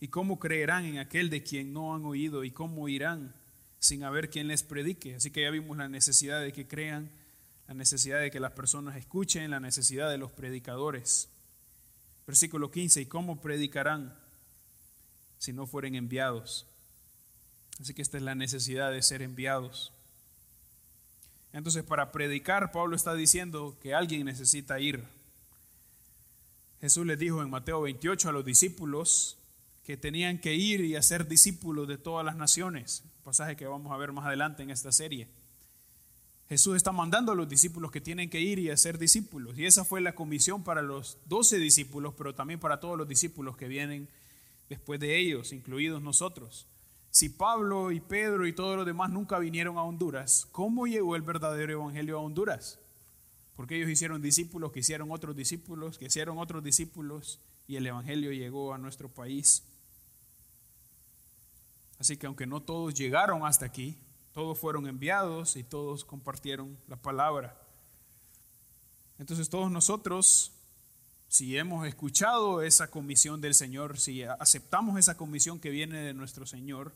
¿Y 0.00 0.08
cómo 0.08 0.38
creerán 0.38 0.86
en 0.86 0.96
aquel 0.96 1.28
de 1.28 1.42
quien 1.42 1.74
no 1.74 1.94
han 1.94 2.06
oído? 2.06 2.44
¿Y 2.44 2.50
cómo 2.50 2.88
irán 2.88 3.34
sin 3.78 4.02
haber 4.02 4.30
quien 4.30 4.48
les 4.48 4.62
predique? 4.62 5.16
Así 5.16 5.30
que 5.30 5.42
ya 5.42 5.50
vimos 5.50 5.76
la 5.76 5.90
necesidad 5.90 6.40
de 6.40 6.54
que 6.54 6.66
crean, 6.66 7.10
la 7.68 7.74
necesidad 7.74 8.22
de 8.22 8.30
que 8.30 8.40
las 8.40 8.52
personas 8.52 8.96
escuchen, 8.96 9.50
la 9.50 9.60
necesidad 9.60 10.08
de 10.08 10.16
los 10.16 10.32
predicadores. 10.32 11.28
Versículo 12.26 12.70
15, 12.70 13.02
¿y 13.02 13.06
cómo 13.06 13.42
predicarán 13.42 14.18
si 15.36 15.52
no 15.52 15.66
fueren 15.66 15.94
enviados? 15.94 16.66
Así 17.78 17.92
que 17.92 18.00
esta 18.00 18.16
es 18.16 18.22
la 18.22 18.34
necesidad 18.34 18.92
de 18.92 19.02
ser 19.02 19.20
enviados. 19.20 19.92
Entonces, 21.52 21.84
para 21.84 22.12
predicar, 22.12 22.72
Pablo 22.72 22.96
está 22.96 23.12
diciendo 23.12 23.76
que 23.82 23.92
alguien 23.92 24.24
necesita 24.24 24.80
ir. 24.80 25.04
Jesús 26.80 27.06
les 27.06 27.18
dijo 27.18 27.42
en 27.42 27.50
Mateo 27.50 27.82
28 27.82 28.28
a 28.28 28.32
los 28.32 28.44
discípulos 28.44 29.38
que 29.84 29.96
tenían 29.96 30.38
que 30.38 30.54
ir 30.54 30.80
y 30.80 30.96
hacer 30.96 31.28
discípulos 31.28 31.88
de 31.88 31.96
todas 31.96 32.24
las 32.24 32.36
naciones, 32.36 33.04
pasaje 33.24 33.56
que 33.56 33.66
vamos 33.66 33.92
a 33.92 33.96
ver 33.96 34.12
más 34.12 34.26
adelante 34.26 34.62
en 34.62 34.70
esta 34.70 34.92
serie. 34.92 35.28
Jesús 36.48 36.76
está 36.76 36.92
mandando 36.92 37.32
a 37.32 37.34
los 37.34 37.48
discípulos 37.48 37.90
que 37.90 38.00
tienen 38.00 38.30
que 38.30 38.40
ir 38.40 38.58
y 38.58 38.70
hacer 38.70 38.98
discípulos. 38.98 39.58
Y 39.58 39.66
esa 39.66 39.84
fue 39.84 40.00
la 40.00 40.14
comisión 40.14 40.62
para 40.62 40.80
los 40.80 41.18
doce 41.26 41.58
discípulos, 41.58 42.14
pero 42.16 42.34
también 42.34 42.60
para 42.60 42.78
todos 42.78 42.96
los 42.96 43.08
discípulos 43.08 43.56
que 43.56 43.66
vienen 43.66 44.08
después 44.68 45.00
de 45.00 45.18
ellos, 45.18 45.52
incluidos 45.52 46.02
nosotros. 46.02 46.66
Si 47.10 47.30
Pablo 47.30 47.90
y 47.90 48.00
Pedro 48.00 48.46
y 48.46 48.52
todos 48.52 48.76
los 48.76 48.86
demás 48.86 49.10
nunca 49.10 49.38
vinieron 49.38 49.78
a 49.78 49.82
Honduras, 49.82 50.46
¿cómo 50.52 50.86
llegó 50.86 51.16
el 51.16 51.22
verdadero 51.22 51.72
evangelio 51.72 52.18
a 52.18 52.20
Honduras? 52.20 52.78
Porque 53.56 53.76
ellos 53.76 53.90
hicieron 53.90 54.22
discípulos, 54.22 54.70
que 54.70 54.80
hicieron 54.80 55.10
otros 55.10 55.34
discípulos, 55.34 55.98
que 55.98 56.06
hicieron 56.06 56.38
otros 56.38 56.62
discípulos 56.62 57.40
y 57.66 57.76
el 57.76 57.86
evangelio 57.86 58.30
llegó 58.32 58.74
a 58.74 58.78
nuestro 58.78 59.08
país. 59.08 59.64
Así 61.98 62.16
que 62.16 62.26
aunque 62.26 62.46
no 62.46 62.62
todos 62.62 62.94
llegaron 62.94 63.44
hasta 63.46 63.64
aquí, 63.64 63.96
todos 64.32 64.58
fueron 64.58 64.86
enviados 64.86 65.56
y 65.56 65.64
todos 65.64 66.04
compartieron 66.04 66.78
la 66.86 66.96
palabra. 66.96 67.58
Entonces 69.18 69.48
todos 69.48 69.70
nosotros 69.70 70.52
si 71.28 71.58
hemos 71.58 71.86
escuchado 71.86 72.62
esa 72.62 72.88
comisión 72.88 73.40
del 73.40 73.54
Señor, 73.54 73.98
si 73.98 74.22
aceptamos 74.22 74.98
esa 74.98 75.16
comisión 75.16 75.58
que 75.58 75.70
viene 75.70 75.98
de 75.98 76.14
nuestro 76.14 76.46
Señor, 76.46 76.94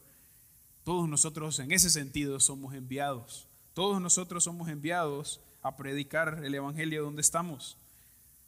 todos 0.84 1.08
nosotros 1.08 1.58
en 1.58 1.72
ese 1.72 1.90
sentido 1.90 2.38
somos 2.40 2.74
enviados. 2.74 3.48
Todos 3.74 4.00
nosotros 4.00 4.44
somos 4.44 4.68
enviados 4.68 5.40
a 5.62 5.76
predicar 5.76 6.40
el 6.44 6.54
Evangelio 6.54 7.02
donde 7.02 7.20
estamos. 7.20 7.76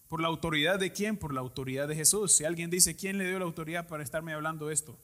¿Por 0.09 0.21
la 0.21 0.29
autoridad 0.29 0.79
de 0.79 0.93
quién? 0.93 1.17
Por 1.17 1.33
la 1.33 1.41
autoridad 1.41 1.89
de 1.89 1.95
Jesús. 1.95 2.37
Si 2.37 2.45
alguien 2.45 2.71
dice, 2.71 2.97
¿quién 2.97 3.19
le 3.19 3.29
dio 3.29 3.39
la 3.39 3.45
autoridad 3.45 3.89
para 3.89 4.03
estarme 4.03 4.35
hablando 4.35 4.71
esto? 4.71 4.99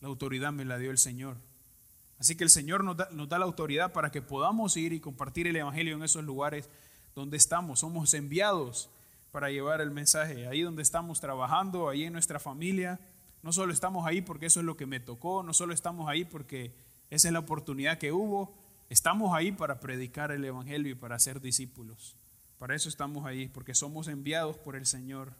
La 0.00 0.08
autoridad 0.08 0.52
me 0.52 0.64
la 0.64 0.78
dio 0.78 0.90
el 0.90 0.98
Señor. 0.98 1.36
Así 2.18 2.36
que 2.36 2.44
el 2.44 2.50
Señor 2.50 2.84
nos 2.84 2.96
da, 2.96 3.08
nos 3.12 3.28
da 3.28 3.38
la 3.38 3.44
autoridad 3.44 3.92
para 3.92 4.10
que 4.10 4.22
podamos 4.22 4.76
ir 4.76 4.92
y 4.92 5.00
compartir 5.00 5.46
el 5.46 5.56
Evangelio 5.56 5.94
en 5.94 6.02
esos 6.02 6.24
lugares 6.24 6.68
donde 7.14 7.36
estamos. 7.36 7.80
Somos 7.80 8.14
enviados 8.14 8.90
para 9.32 9.50
llevar 9.50 9.80
el 9.80 9.90
mensaje. 9.90 10.46
Ahí 10.46 10.62
donde 10.62 10.82
estamos 10.82 11.20
trabajando, 11.20 11.88
ahí 11.88 12.04
en 12.04 12.12
nuestra 12.12 12.38
familia, 12.38 13.00
No 13.42 13.52
solo 13.52 13.72
estamos 13.72 14.06
ahí 14.06 14.22
porque 14.22 14.46
eso 14.46 14.60
es 14.60 14.66
lo 14.66 14.76
que 14.76 14.86
me 14.86 15.00
tocó, 15.00 15.42
no 15.42 15.52
solo 15.52 15.74
estamos 15.74 16.08
ahí 16.08 16.24
porque 16.24 16.72
esa 17.10 17.26
es 17.26 17.32
la 17.32 17.40
oportunidad 17.40 17.98
que 17.98 18.12
hubo, 18.12 18.54
estamos 18.92 19.34
ahí 19.34 19.52
para 19.52 19.80
predicar 19.80 20.32
el 20.32 20.44
Evangelio 20.44 20.92
y 20.92 20.94
para 20.94 21.18
ser 21.18 21.40
discípulos. 21.40 22.14
Para 22.58 22.74
eso 22.76 22.88
estamos 22.88 23.24
ahí, 23.26 23.48
porque 23.48 23.74
somos 23.74 24.06
enviados 24.06 24.58
por 24.58 24.76
el 24.76 24.86
Señor. 24.86 25.32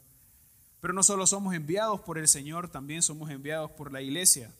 Pero 0.81 0.93
no 0.93 1.03
solo 1.03 1.27
somos 1.27 1.53
enviados 1.53 2.01
por 2.01 2.17
el 2.17 2.27
Señor, 2.27 2.69
también 2.69 3.03
somos 3.03 3.29
enviados 3.29 3.71
por 3.71 3.93
la 3.93 4.01
iglesia. 4.01 4.51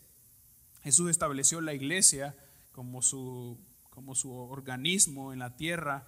Jesús 0.84 1.10
estableció 1.10 1.60
la 1.60 1.73
iglesia 1.73 2.36
como 2.71 3.01
su, 3.01 3.58
como 3.89 4.15
su 4.15 4.32
organismo 4.32 5.34
en 5.34 5.39
la 5.39 5.58
tierra 5.58 6.08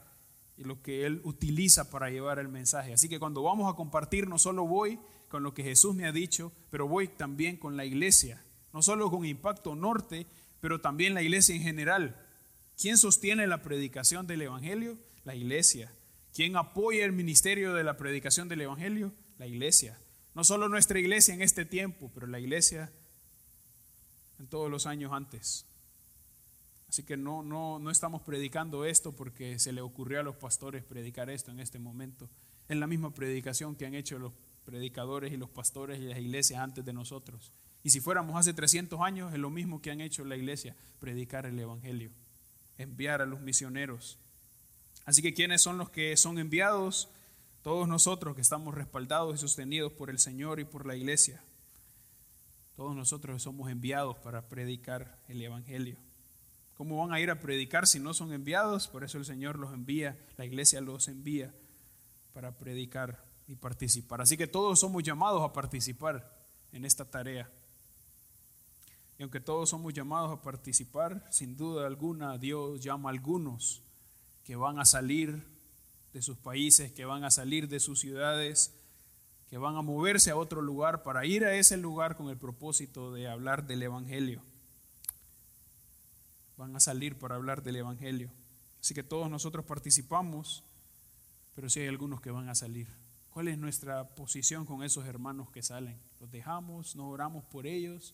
y 0.56 0.63
lo 0.63 0.82
que 0.82 1.06
Él 1.06 1.21
utiliza 1.24 1.89
para 1.89 2.10
llevar 2.12 2.39
el 2.39 2.50
mensaje. 2.50 2.93
Así 2.93 3.10
que 3.10 3.19
cuando 3.19 3.41
vamos 3.41 3.71
a 3.71 3.76
compartir, 3.76 4.28
no 4.28 4.38
solo 4.38 4.65
voy 4.67 5.00
con 5.28 5.43
lo 5.43 5.54
que 5.54 5.63
Jesús 5.63 5.95
me 5.95 6.06
ha 6.06 6.12
dicho, 6.12 6.52
pero 6.69 6.88
voy 6.88 7.08
también 7.08 7.58
con 7.58 7.76
la 7.76 7.84
iglesia. 7.84 8.45
No 8.74 8.82
solo 8.84 9.10
con 9.10 9.26
Impacto 9.26 9.76
Norte, 9.76 10.28
pero 10.62 10.80
también 10.80 11.13
la 11.15 11.24
iglesia 11.24 11.56
en 11.56 11.63
general. 11.63 12.25
¿Quién 12.80 12.98
sostiene 12.98 13.48
la 13.48 13.62
predicación 13.62 14.28
del 14.28 14.42
Evangelio? 14.42 14.98
La 15.24 15.36
iglesia. 15.36 15.94
¿Quién 16.34 16.58
apoya 16.58 17.06
el 17.06 17.14
ministerio 17.14 17.74
de 17.74 17.84
la 17.84 17.98
predicación 17.98 18.50
del 18.50 18.62
Evangelio? 18.62 19.14
La 19.38 19.48
iglesia. 19.48 19.98
No 20.34 20.44
solo 20.44 20.68
nuestra 20.68 21.00
iglesia 21.00 21.34
en 21.34 21.42
este 21.42 21.64
tiempo, 21.66 22.12
pero 22.14 22.28
la 22.28 22.40
iglesia 22.40 22.92
en 24.40 24.48
todos 24.48 24.70
los 24.70 24.86
años 24.86 25.14
antes. 25.14 25.66
Así 26.90 27.04
que 27.04 27.16
no, 27.18 27.42
no, 27.44 27.80
no 27.80 27.90
estamos 27.90 28.22
predicando 28.22 28.86
esto 28.86 29.14
porque 29.14 29.60
se 29.60 29.72
le 29.72 29.82
ocurrió 29.82 30.20
a 30.20 30.24
los 30.24 30.36
pastores 30.36 30.84
predicar 30.84 31.30
esto 31.30 31.52
en 31.52 31.60
este 31.60 31.80
momento. 31.80 32.30
Es 32.68 32.78
la 32.78 32.88
misma 32.88 33.14
predicación 33.14 33.76
que 33.76 33.86
han 33.86 33.96
hecho 33.96 34.20
los 34.20 34.34
predicadores 34.66 35.32
y 35.32 35.38
los 35.38 35.50
pastores 35.50 36.00
y 36.00 36.04
las 36.04 36.20
iglesias 36.20 36.60
antes 36.60 36.84
de 36.84 36.92
nosotros. 36.94 37.54
Y 37.84 37.92
si 37.92 38.02
fuéramos 38.02 38.36
hace 38.36 38.54
300 38.54 39.00
años, 39.02 39.34
es 39.34 39.40
lo 39.40 39.50
mismo 39.50 39.82
que 39.82 39.92
han 39.92 40.02
hecho 40.02 40.26
la 40.26 40.36
iglesia, 40.36 40.76
predicar 41.00 41.46
el 41.46 41.60
Evangelio, 41.60 42.12
enviar 42.78 43.22
a 43.22 43.26
los 43.26 43.42
misioneros. 43.42 44.18
Así 45.06 45.22
que 45.22 45.34
¿quiénes 45.34 45.62
son 45.62 45.78
los 45.78 45.90
que 45.90 46.16
son 46.18 46.40
enviados? 46.40 47.10
Todos 47.62 47.88
nosotros 47.88 48.36
que 48.36 48.42
estamos 48.42 48.76
respaldados 48.76 49.36
y 49.36 49.38
sostenidos 49.38 49.92
por 49.94 50.10
el 50.10 50.20
Señor 50.20 50.60
y 50.60 50.66
por 50.66 50.86
la 50.86 50.96
iglesia. 50.96 51.42
Todos 52.76 52.96
nosotros 52.96 53.42
somos 53.42 53.72
enviados 53.72 54.18
para 54.18 54.50
predicar 54.50 55.18
el 55.28 55.42
Evangelio. 55.42 55.98
¿Cómo 56.76 56.98
van 56.98 57.14
a 57.14 57.22
ir 57.22 57.32
a 57.32 57.40
predicar 57.40 57.88
si 57.88 58.00
no 58.00 58.14
son 58.14 58.34
enviados? 58.34 58.88
Por 58.88 59.04
eso 59.04 59.18
el 59.18 59.26
Señor 59.26 59.58
los 59.58 59.74
envía, 59.74 60.18
la 60.38 60.46
iglesia 60.46 60.82
los 60.82 61.08
envía 61.08 61.54
para 62.34 62.52
predicar 62.52 63.24
y 63.48 63.56
participar. 63.56 64.22
Así 64.22 64.36
que 64.36 64.48
todos 64.48 64.80
somos 64.82 65.02
llamados 65.02 65.42
a 65.42 65.54
participar 65.54 66.38
en 66.74 66.84
esta 66.84 67.06
tarea. 67.06 67.50
Y 69.17 69.23
aunque 69.23 69.39
todos 69.39 69.69
somos 69.69 69.93
llamados 69.93 70.32
a 70.32 70.41
participar, 70.41 71.25
sin 71.32 71.56
duda 71.56 71.88
alguna 71.88 72.38
Dios 72.38 72.82
llama 72.82 73.10
a 73.10 73.13
algunos 73.13 73.82
que 74.43 74.56
van 74.56 74.80
a 74.80 74.86
salir 74.86 75.43
de 76.13 76.21
sus 76.21 76.38
países, 76.38 76.91
que 76.91 77.06
van 77.06 77.23
a 77.23 77.32
salir 77.32 77.67
de 77.67 77.80
sus 77.80 77.99
ciudades, 77.99 78.73
que 79.49 79.58
van 79.58 79.75
a 79.75 79.82
moverse 79.82 80.32
a 80.32 80.38
otro 80.38 80.62
lugar 80.62 81.04
para 81.04 81.25
ir 81.25 81.45
a 81.45 81.56
ese 81.56 81.78
lugar 81.78 82.17
con 82.17 82.30
el 82.30 82.38
propósito 82.38 83.13
de 83.13 83.28
hablar 83.28 83.67
del 83.67 83.84
Evangelio. 83.84 84.41
Van 86.58 86.75
a 86.75 86.80
salir 86.80 87.17
para 87.17 87.36
hablar 87.36 87.63
del 87.63 87.78
Evangelio. 87.78 88.32
Así 88.80 88.93
que 88.93 89.04
todos 89.04 89.30
nosotros 89.30 89.65
participamos, 89.65 90.63
pero 91.54 91.69
sí 91.69 91.80
hay 91.80 91.88
algunos 91.88 92.21
que 92.21 92.32
van 92.32 92.49
a 92.49 92.56
salir. 92.56 92.88
¿Cuál 93.32 93.47
es 93.47 93.58
nuestra 93.58 94.08
posición 94.15 94.65
con 94.65 94.84
esos 94.84 95.06
hermanos 95.06 95.49
que 95.49 95.63
salen? 95.63 95.99
¿Los 96.21 96.32
dejamos? 96.32 96.95
¿No 96.95 97.10
oramos 97.10 97.43
por 97.45 97.67
ellos? 97.67 98.13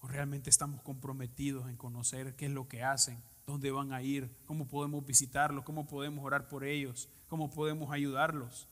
¿O 0.00 0.08
realmente 0.08 0.50
estamos 0.50 0.82
comprometidos 0.82 1.68
en 1.68 1.76
conocer 1.76 2.36
qué 2.36 2.46
es 2.46 2.52
lo 2.52 2.68
que 2.68 2.82
hacen? 2.82 3.22
dónde 3.48 3.70
van 3.70 3.94
a 3.94 4.02
ir, 4.02 4.30
cómo 4.44 4.68
podemos 4.68 5.04
visitarlos, 5.06 5.64
cómo 5.64 5.86
podemos 5.86 6.22
orar 6.22 6.48
por 6.48 6.64
ellos, 6.64 7.08
cómo 7.28 7.50
podemos 7.50 7.90
ayudarlos. 7.90 8.68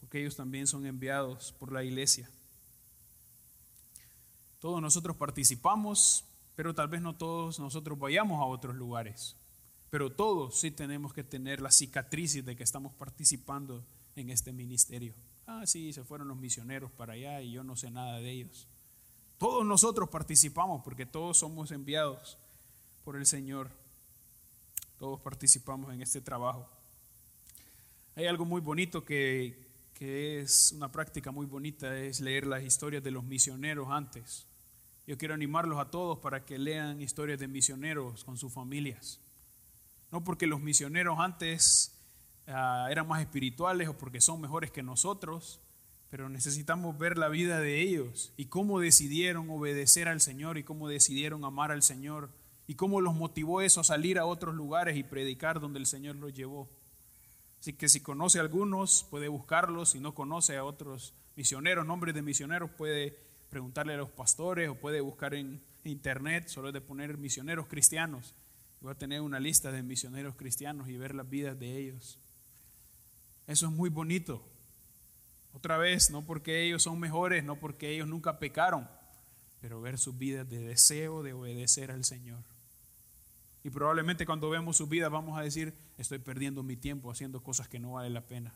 Porque 0.00 0.20
ellos 0.20 0.34
también 0.34 0.66
son 0.66 0.84
enviados 0.84 1.52
por 1.52 1.72
la 1.72 1.84
iglesia. 1.84 2.28
Todos 4.58 4.82
nosotros 4.82 5.16
participamos, 5.16 6.24
pero 6.56 6.74
tal 6.74 6.88
vez 6.88 7.00
no 7.00 7.14
todos 7.14 7.60
nosotros 7.60 7.96
vayamos 7.96 8.40
a 8.40 8.44
otros 8.44 8.74
lugares. 8.74 9.36
Pero 9.88 10.10
todos 10.10 10.58
sí 10.58 10.72
tenemos 10.72 11.12
que 11.12 11.22
tener 11.22 11.60
la 11.60 11.70
cicatriz 11.70 12.44
de 12.44 12.56
que 12.56 12.64
estamos 12.64 12.92
participando 12.94 13.84
en 14.16 14.30
este 14.30 14.52
ministerio. 14.52 15.14
Ah, 15.46 15.64
sí, 15.64 15.92
se 15.92 16.02
fueron 16.02 16.26
los 16.26 16.36
misioneros 16.36 16.90
para 16.90 17.12
allá 17.12 17.40
y 17.40 17.52
yo 17.52 17.62
no 17.62 17.76
sé 17.76 17.90
nada 17.90 18.16
de 18.18 18.30
ellos. 18.30 18.66
Todos 19.42 19.66
nosotros 19.66 20.08
participamos 20.08 20.82
porque 20.84 21.04
todos 21.04 21.38
somos 21.38 21.72
enviados 21.72 22.38
por 23.02 23.16
el 23.16 23.26
Señor. 23.26 23.72
Todos 25.00 25.20
participamos 25.20 25.92
en 25.92 26.00
este 26.00 26.20
trabajo. 26.20 26.70
Hay 28.14 28.26
algo 28.26 28.44
muy 28.44 28.60
bonito 28.60 29.04
que, 29.04 29.66
que 29.94 30.38
es 30.38 30.70
una 30.70 30.92
práctica 30.92 31.32
muy 31.32 31.46
bonita, 31.46 31.98
es 31.98 32.20
leer 32.20 32.46
las 32.46 32.62
historias 32.62 33.02
de 33.02 33.10
los 33.10 33.24
misioneros 33.24 33.88
antes. 33.90 34.46
Yo 35.08 35.18
quiero 35.18 35.34
animarlos 35.34 35.80
a 35.80 35.90
todos 35.90 36.20
para 36.20 36.44
que 36.44 36.56
lean 36.56 37.02
historias 37.02 37.40
de 37.40 37.48
misioneros 37.48 38.22
con 38.22 38.38
sus 38.38 38.52
familias. 38.52 39.18
No 40.12 40.22
porque 40.22 40.46
los 40.46 40.60
misioneros 40.60 41.18
antes 41.18 41.98
ah, 42.46 42.86
eran 42.92 43.08
más 43.08 43.20
espirituales 43.20 43.88
o 43.88 43.98
porque 43.98 44.20
son 44.20 44.40
mejores 44.40 44.70
que 44.70 44.84
nosotros, 44.84 45.58
pero 46.12 46.28
necesitamos 46.28 46.98
ver 46.98 47.16
la 47.16 47.30
vida 47.30 47.58
de 47.58 47.80
ellos 47.80 48.34
y 48.36 48.44
cómo 48.44 48.80
decidieron 48.80 49.48
obedecer 49.48 50.08
al 50.08 50.20
Señor 50.20 50.58
y 50.58 50.62
cómo 50.62 50.86
decidieron 50.86 51.42
amar 51.46 51.72
al 51.72 51.82
Señor 51.82 52.28
y 52.66 52.74
cómo 52.74 53.00
los 53.00 53.14
motivó 53.14 53.62
eso 53.62 53.80
a 53.80 53.84
salir 53.84 54.18
a 54.18 54.26
otros 54.26 54.54
lugares 54.54 54.98
y 54.98 55.04
predicar 55.04 55.58
donde 55.58 55.78
el 55.78 55.86
Señor 55.86 56.16
los 56.16 56.34
llevó. 56.34 56.68
Así 57.60 57.72
que 57.72 57.88
si 57.88 58.00
conoce 58.00 58.36
a 58.36 58.42
algunos, 58.42 59.06
puede 59.08 59.28
buscarlos, 59.28 59.92
si 59.92 60.00
no 60.00 60.14
conoce 60.14 60.58
a 60.58 60.64
otros 60.64 61.14
misioneros, 61.34 61.86
nombres 61.86 62.14
de 62.14 62.20
misioneros, 62.20 62.70
puede 62.72 63.18
preguntarle 63.48 63.94
a 63.94 63.96
los 63.96 64.10
pastores 64.10 64.68
o 64.68 64.74
puede 64.74 65.00
buscar 65.00 65.32
en 65.32 65.62
internet, 65.82 66.48
solo 66.48 66.68
es 66.68 66.74
de 66.74 66.82
poner 66.82 67.16
misioneros 67.16 67.68
cristianos. 67.68 68.34
Y 68.82 68.84
va 68.84 68.92
a 68.92 68.98
tener 68.98 69.22
una 69.22 69.40
lista 69.40 69.72
de 69.72 69.82
misioneros 69.82 70.34
cristianos 70.34 70.90
y 70.90 70.98
ver 70.98 71.14
las 71.14 71.30
vidas 71.30 71.58
de 71.58 71.78
ellos. 71.78 72.18
Eso 73.46 73.64
es 73.64 73.72
muy 73.72 73.88
bonito. 73.88 74.51
Otra 75.52 75.76
vez, 75.76 76.10
no 76.10 76.22
porque 76.24 76.62
ellos 76.62 76.82
son 76.82 76.98
mejores, 76.98 77.44
no 77.44 77.56
porque 77.56 77.90
ellos 77.90 78.08
nunca 78.08 78.38
pecaron, 78.38 78.88
pero 79.60 79.80
ver 79.80 79.98
sus 79.98 80.16
vidas 80.16 80.48
de 80.48 80.58
deseo 80.58 81.22
de 81.22 81.34
obedecer 81.34 81.90
al 81.90 82.04
Señor. 82.04 82.42
Y 83.64 83.70
probablemente 83.70 84.26
cuando 84.26 84.50
vemos 84.50 84.76
sus 84.76 84.88
vidas 84.88 85.10
vamos 85.10 85.38
a 85.38 85.42
decir, 85.42 85.74
estoy 85.98 86.18
perdiendo 86.18 86.62
mi 86.62 86.76
tiempo 86.76 87.10
haciendo 87.10 87.42
cosas 87.42 87.68
que 87.68 87.78
no 87.78 87.92
valen 87.92 88.14
la 88.14 88.26
pena. 88.26 88.54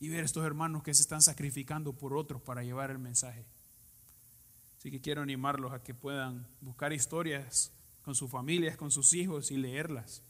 Y 0.00 0.08
ver 0.08 0.24
estos 0.24 0.44
hermanos 0.44 0.82
que 0.82 0.92
se 0.92 1.02
están 1.02 1.22
sacrificando 1.22 1.94
por 1.94 2.14
otros 2.14 2.42
para 2.42 2.62
llevar 2.62 2.90
el 2.90 2.98
mensaje. 2.98 3.46
Así 4.78 4.90
que 4.90 5.00
quiero 5.00 5.22
animarlos 5.22 5.72
a 5.72 5.82
que 5.82 5.94
puedan 5.94 6.46
buscar 6.60 6.92
historias 6.92 7.72
con 8.02 8.14
sus 8.14 8.30
familias, 8.30 8.76
con 8.76 8.90
sus 8.90 9.14
hijos 9.14 9.50
y 9.50 9.56
leerlas. 9.56 10.22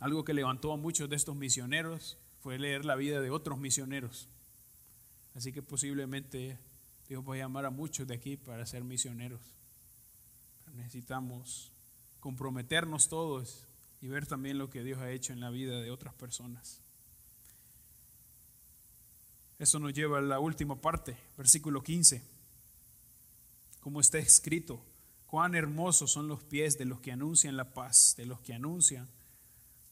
Algo 0.00 0.24
que 0.24 0.34
levantó 0.34 0.72
a 0.72 0.76
muchos 0.76 1.08
de 1.08 1.14
estos 1.14 1.36
misioneros 1.36 2.18
fue 2.46 2.60
leer 2.60 2.84
la 2.84 2.94
vida 2.94 3.20
de 3.20 3.30
otros 3.30 3.58
misioneros. 3.58 4.28
Así 5.34 5.52
que 5.52 5.62
posiblemente 5.62 6.56
Dios 7.08 7.24
va 7.28 7.34
a 7.34 7.38
llamar 7.38 7.66
a 7.66 7.70
muchos 7.70 8.06
de 8.06 8.14
aquí 8.14 8.36
para 8.36 8.64
ser 8.66 8.84
misioneros. 8.84 9.40
necesitamos 10.76 11.72
comprometernos 12.20 13.08
todos 13.08 13.66
y 14.00 14.06
ver 14.06 14.28
también 14.28 14.58
lo 14.58 14.70
que 14.70 14.84
Dios 14.84 15.00
ha 15.00 15.10
hecho 15.10 15.32
en 15.32 15.40
la 15.40 15.50
vida 15.50 15.80
de 15.80 15.90
otras 15.90 16.14
personas. 16.14 16.80
Eso 19.58 19.80
nos 19.80 19.92
lleva 19.92 20.18
a 20.18 20.22
la 20.22 20.38
última 20.38 20.80
parte, 20.80 21.16
versículo 21.36 21.82
15. 21.82 22.22
Como 23.80 24.00
está 24.00 24.18
escrito, 24.18 24.80
cuán 25.26 25.56
hermosos 25.56 26.12
son 26.12 26.28
los 26.28 26.44
pies 26.44 26.78
de 26.78 26.84
los 26.84 27.00
que 27.00 27.10
anuncian 27.10 27.56
la 27.56 27.74
paz, 27.74 28.14
de 28.16 28.24
los 28.24 28.40
que 28.40 28.54
anuncian 28.54 29.08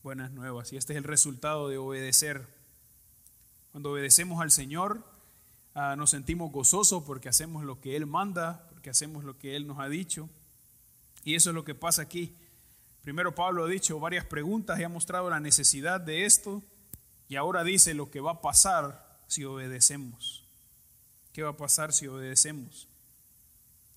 buenas 0.04 0.32
nuevas. 0.32 0.70
Y 0.70 0.76
este 0.76 0.92
es 0.92 0.98
el 0.98 1.04
resultado 1.04 1.70
de 1.70 1.78
obedecer. 1.78 2.46
Cuando 3.72 3.90
obedecemos 3.90 4.42
al 4.42 4.50
Señor, 4.50 5.02
ah, 5.74 5.96
nos 5.96 6.10
sentimos 6.10 6.52
gozosos 6.52 7.02
porque 7.04 7.30
hacemos 7.30 7.64
lo 7.64 7.80
que 7.80 7.96
Él 7.96 8.04
manda, 8.04 8.68
porque 8.68 8.90
hacemos 8.90 9.24
lo 9.24 9.38
que 9.38 9.56
Él 9.56 9.66
nos 9.66 9.78
ha 9.78 9.88
dicho. 9.88 10.28
Y 11.24 11.36
eso 11.36 11.50
es 11.50 11.54
lo 11.54 11.64
que 11.64 11.74
pasa 11.74 12.02
aquí. 12.02 12.36
Primero 13.00 13.34
Pablo 13.34 13.64
ha 13.64 13.68
dicho 13.68 13.98
varias 13.98 14.26
preguntas 14.26 14.78
y 14.78 14.84
ha 14.84 14.90
mostrado 14.90 15.30
la 15.30 15.40
necesidad 15.40 16.02
de 16.02 16.26
esto 16.26 16.62
y 17.26 17.36
ahora 17.36 17.64
dice 17.64 17.94
lo 17.94 18.10
que 18.10 18.20
va 18.20 18.32
a 18.32 18.40
pasar 18.42 19.18
si 19.26 19.46
obedecemos. 19.46 20.44
¿Qué 21.32 21.42
va 21.42 21.50
a 21.50 21.56
pasar 21.56 21.94
si 21.94 22.08
obedecemos? 22.08 22.88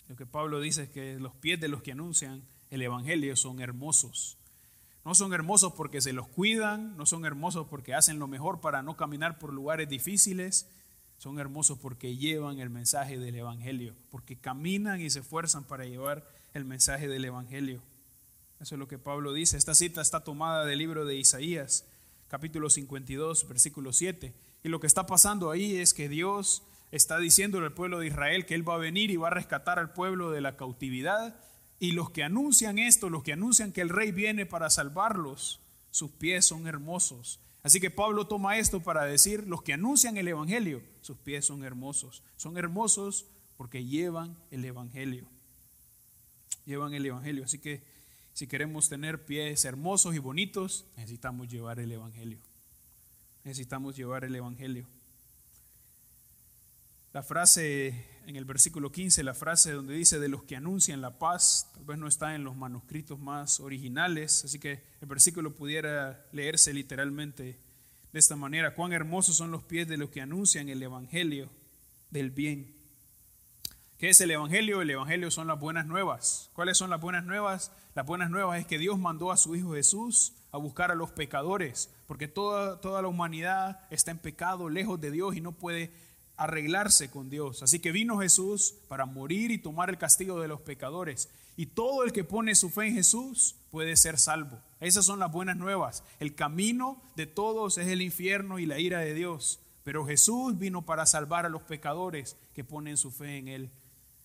Lo 0.07 0.15
que 0.15 0.25
Pablo 0.25 0.61
dice 0.61 0.83
es 0.83 0.89
que 0.89 1.19
los 1.19 1.35
pies 1.35 1.59
de 1.59 1.67
los 1.67 1.83
que 1.83 1.91
anuncian 1.91 2.43
el 2.69 2.81
Evangelio 2.81 3.35
son 3.35 3.59
hermosos. 3.59 4.36
No 5.07 5.15
son 5.15 5.33
hermosos 5.33 5.71
porque 5.71 6.01
se 6.01 6.11
los 6.11 6.27
cuidan, 6.27 6.97
no 6.97 7.05
son 7.05 7.23
hermosos 7.23 7.65
porque 7.69 7.93
hacen 7.93 8.19
lo 8.19 8.27
mejor 8.27 8.59
para 8.59 8.81
no 8.81 8.97
caminar 8.97 9.39
por 9.39 9.53
lugares 9.53 9.87
difíciles, 9.87 10.67
Son 11.17 11.39
hermosos 11.39 11.79
porque 11.79 12.17
llevan 12.17 12.59
el 12.59 12.69
mensaje 12.69 13.17
del 13.17 13.35
Evangelio, 13.35 13.95
porque 14.11 14.35
caminan 14.37 14.99
y 14.99 15.09
se 15.09 15.19
esfuerzan 15.19 15.63
para 15.63 15.85
llevar 15.85 16.27
el 16.53 16.65
mensaje 16.65 17.07
del 17.07 17.23
Evangelio. 17.23 17.81
Eso 18.59 18.75
es 18.75 18.79
lo 18.79 18.89
que 18.89 18.99
Pablo 18.99 19.31
dice. 19.31 19.55
Esta 19.55 19.75
cita 19.75 20.01
está 20.01 20.25
tomada 20.25 20.65
del 20.65 20.79
libro 20.79 21.05
de 21.05 21.15
Isaías, 21.15 21.85
capítulo 22.27 22.69
52, 22.69 23.47
versículo 23.47 23.93
7. 23.93 24.33
Y 24.65 24.67
lo 24.67 24.81
que 24.81 24.87
está 24.87 25.05
pasando 25.05 25.51
ahí 25.51 25.77
es 25.77 25.93
que 25.93 26.09
Dios 26.09 26.63
está 26.91 27.17
diciendo 27.17 27.59
al 27.59 27.71
pueblo 27.71 27.99
de 27.99 28.07
Israel 28.07 28.45
que 28.45 28.55
Él 28.55 28.67
va 28.67 28.75
a 28.75 28.79
venir 28.79 29.09
y 29.09 29.15
va 29.15 29.27
a 29.27 29.31
rescatar 29.31 29.79
al 29.79 29.93
pueblo 29.93 30.31
de 30.31 30.41
la 30.41 30.57
cautividad. 30.57 31.39
Y 31.79 31.91
los 31.91 32.09
que 32.09 32.23
anuncian 32.23 32.79
esto, 32.79 33.09
los 33.09 33.23
que 33.23 33.33
anuncian 33.33 33.71
que 33.71 33.81
el 33.81 33.89
rey 33.89 34.11
viene 34.11 34.45
para 34.45 34.69
salvarlos, 34.69 35.59
sus 35.91 36.11
pies 36.11 36.45
son 36.45 36.67
hermosos. 36.67 37.39
Así 37.63 37.79
que 37.79 37.91
Pablo 37.91 38.27
toma 38.27 38.57
esto 38.57 38.81
para 38.81 39.05
decir, 39.05 39.45
los 39.47 39.61
que 39.61 39.73
anuncian 39.73 40.17
el 40.17 40.27
Evangelio, 40.27 40.81
sus 41.01 41.17
pies 41.17 41.45
son 41.45 41.63
hermosos. 41.63 42.23
Son 42.35 42.57
hermosos 42.57 43.25
porque 43.57 43.83
llevan 43.85 44.37
el 44.51 44.63
Evangelio. 44.63 45.27
Llevan 46.65 46.93
el 46.93 47.05
Evangelio. 47.05 47.43
Así 47.43 47.59
que 47.59 47.83
si 48.33 48.47
queremos 48.47 48.89
tener 48.89 49.25
pies 49.25 49.65
hermosos 49.65 50.15
y 50.15 50.19
bonitos, 50.19 50.85
necesitamos 50.95 51.47
llevar 51.47 51.79
el 51.79 51.91
Evangelio. 51.91 52.39
Necesitamos 53.43 53.95
llevar 53.95 54.23
el 54.23 54.35
Evangelio. 54.35 54.87
La 57.17 57.23
frase 57.23 58.05
en 58.27 58.35
el 58.35 58.45
versículo 58.45 58.91
15, 58.91 59.23
la 59.23 59.33
frase 59.33 59.71
donde 59.71 59.95
dice 59.95 60.19
de 60.19 60.29
los 60.29 60.43
que 60.43 60.55
anuncian 60.55 61.01
la 61.01 61.17
paz, 61.17 61.71
tal 61.73 61.83
vez 61.83 61.97
no 61.97 62.07
está 62.07 62.35
en 62.35 62.43
los 62.43 62.55
manuscritos 62.55 63.17
más 63.17 63.59
originales, 63.59 64.45
así 64.45 64.59
que 64.59 64.83
el 65.01 65.07
versículo 65.07 65.55
pudiera 65.55 66.27
leerse 66.31 66.71
literalmente 66.75 67.57
de 68.13 68.19
esta 68.19 68.35
manera. 68.35 68.75
Cuán 68.75 68.93
hermosos 68.93 69.35
son 69.35 69.49
los 69.49 69.63
pies 69.63 69.87
de 69.87 69.97
los 69.97 70.11
que 70.11 70.21
anuncian 70.21 70.69
el 70.69 70.83
Evangelio 70.83 71.49
del 72.11 72.29
bien. 72.29 72.75
¿Qué 73.97 74.09
es 74.09 74.21
el 74.21 74.29
Evangelio? 74.29 74.83
El 74.83 74.91
Evangelio 74.91 75.31
son 75.31 75.47
las 75.47 75.59
buenas 75.59 75.87
nuevas. 75.87 76.51
¿Cuáles 76.53 76.77
son 76.77 76.91
las 76.91 77.01
buenas 77.01 77.25
nuevas? 77.25 77.71
Las 77.95 78.05
buenas 78.05 78.29
nuevas 78.29 78.59
es 78.59 78.67
que 78.67 78.77
Dios 78.77 78.99
mandó 78.99 79.31
a 79.31 79.37
su 79.37 79.55
Hijo 79.55 79.73
Jesús 79.73 80.33
a 80.51 80.57
buscar 80.57 80.91
a 80.91 80.95
los 80.95 81.09
pecadores, 81.09 81.91
porque 82.05 82.27
toda, 82.27 82.79
toda 82.79 83.01
la 83.01 83.07
humanidad 83.07 83.87
está 83.89 84.11
en 84.11 84.19
pecado, 84.19 84.69
lejos 84.69 85.01
de 85.01 85.09
Dios 85.09 85.35
y 85.35 85.41
no 85.41 85.53
puede 85.53 85.91
arreglarse 86.37 87.09
con 87.09 87.29
Dios. 87.29 87.63
Así 87.63 87.79
que 87.79 87.91
vino 87.91 88.19
Jesús 88.19 88.75
para 88.87 89.05
morir 89.05 89.51
y 89.51 89.57
tomar 89.57 89.89
el 89.89 89.97
castigo 89.97 90.39
de 90.39 90.47
los 90.47 90.61
pecadores. 90.61 91.29
Y 91.57 91.65
todo 91.65 92.03
el 92.03 92.13
que 92.13 92.23
pone 92.23 92.53
su 92.55 92.69
fe 92.69 92.87
en 92.87 92.93
Jesús 92.93 93.55
puede 93.71 93.95
ser 93.95 94.19
salvo. 94.19 94.59
Esas 94.79 95.05
son 95.05 95.19
las 95.19 95.31
buenas 95.31 95.57
nuevas. 95.57 96.03
El 96.19 96.35
camino 96.35 97.01
de 97.15 97.25
todos 97.25 97.79
es 97.79 97.87
el 97.87 98.03
infierno 98.03 98.59
y 98.59 98.67
la 98.67 98.79
ira 98.79 98.99
de 98.99 99.15
Dios. 99.15 99.59
Pero 99.83 100.05
Jesús 100.05 100.57
vino 100.57 100.83
para 100.83 101.05
salvar 101.05 101.45
a 101.45 101.49
los 101.49 101.63
pecadores 101.63 102.37
que 102.53 102.63
ponen 102.63 102.97
su 102.97 103.09
fe 103.11 103.37
en 103.37 103.47
Él. 103.47 103.71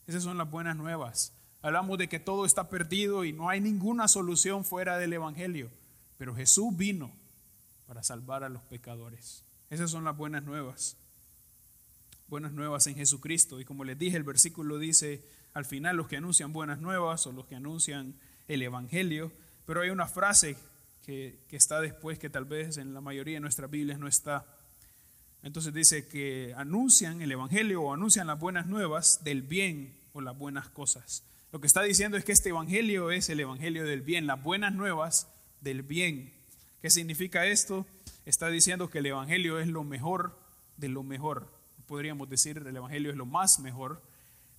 Esas 0.07 0.23
son 0.23 0.37
las 0.37 0.51
buenas 0.51 0.77
nuevas. 0.77 1.33
Hablamos 1.63 1.97
de 1.97 2.09
que 2.09 2.21
todo 2.21 2.45
está 2.45 2.69
perdido 2.69 3.25
y 3.25 3.33
no 3.33 3.49
hay 3.49 3.61
ninguna 3.61 4.09
solución 4.09 4.65
fuera 4.65 4.99
del 4.99 5.15
Evangelio. 5.15 5.71
Pero 6.19 6.35
Jesús 6.35 6.77
vino 6.77 7.11
para 7.87 8.03
salvar 8.03 8.45
a 8.45 8.49
los 8.51 8.63
pecadores. 8.63 9.45
Esas 9.71 9.91
son 9.91 10.05
las 10.05 10.17
buenas 10.17 10.43
nuevas 10.43 10.97
buenas 12.33 12.53
nuevas 12.53 12.87
en 12.87 12.95
Jesucristo. 12.95 13.61
Y 13.61 13.67
como 13.67 13.85
les 13.85 13.99
dije, 13.99 14.17
el 14.17 14.23
versículo 14.23 14.79
dice 14.79 15.23
al 15.53 15.67
final 15.67 15.99
los 15.99 16.09
que 16.09 16.17
anuncian 16.17 16.51
buenas 16.51 16.81
nuevas 16.81 17.27
o 17.27 17.33
los 17.33 17.45
que 17.45 17.57
anuncian 17.57 18.15
el 18.49 18.63
Evangelio, 18.63 19.31
pero 19.67 19.83
hay 19.83 19.91
una 19.91 20.07
frase 20.07 20.57
que, 21.05 21.39
está 21.51 21.83
después 21.83 22.19
que 22.19 22.31
tal 22.31 22.47
vez 22.47 22.79
en 22.79 22.95
la 22.95 23.03
mayoría 23.03 23.35
de 23.35 23.41
nuestras 23.41 23.71
Biblias 23.71 23.99
no 23.99 24.09
está. 24.09 24.47
Entonces 25.43 25.75
dice 25.75 26.09
que 26.09 26.55
anuncian 26.57 27.21
el 27.21 27.31
Evangelio 27.31 27.83
o 27.83 27.93
anuncian 27.93 28.29
las 28.29 28.41
buenas 28.41 28.67
nuevas 28.67 29.23
del 29.25 29.43
bien 29.43 29.93
o 30.15 30.23
las 30.23 30.39
buenas 30.39 30.71
cosas. 30.71 31.25
Lo 31.53 31.61
que 31.61 31.67
está 31.67 31.83
diciendo 31.83 32.17
es 32.17 32.25
que 32.25 32.33
este 32.33 32.49
Evangelio 32.49 33.11
es 33.11 33.29
el 33.29 33.41
Evangelio 33.41 33.85
del 33.85 34.01
bien, 34.01 34.27
las 34.27 34.43
buenas 34.43 34.73
nuevas 34.73 35.29
del 35.61 35.83
bien. 35.83 36.33
¿Qué 36.81 36.89
significa 36.89 37.45
esto? 37.45 37.85
Está 38.25 38.49
diciendo 38.49 38.89
que 38.89 39.01
el 39.01 39.07
Evangelio 39.07 39.61
es 39.61 39.69
lo 39.69 39.85
mejor 39.85 40.35
de 40.79 40.89
lo 40.89 41.03
mejor 41.03 41.61
podríamos 41.87 42.29
decir 42.29 42.59
el 42.59 42.77
Evangelio 42.77 43.11
es 43.11 43.17
lo 43.17 43.27
más 43.27 43.59
mejor, 43.61 44.03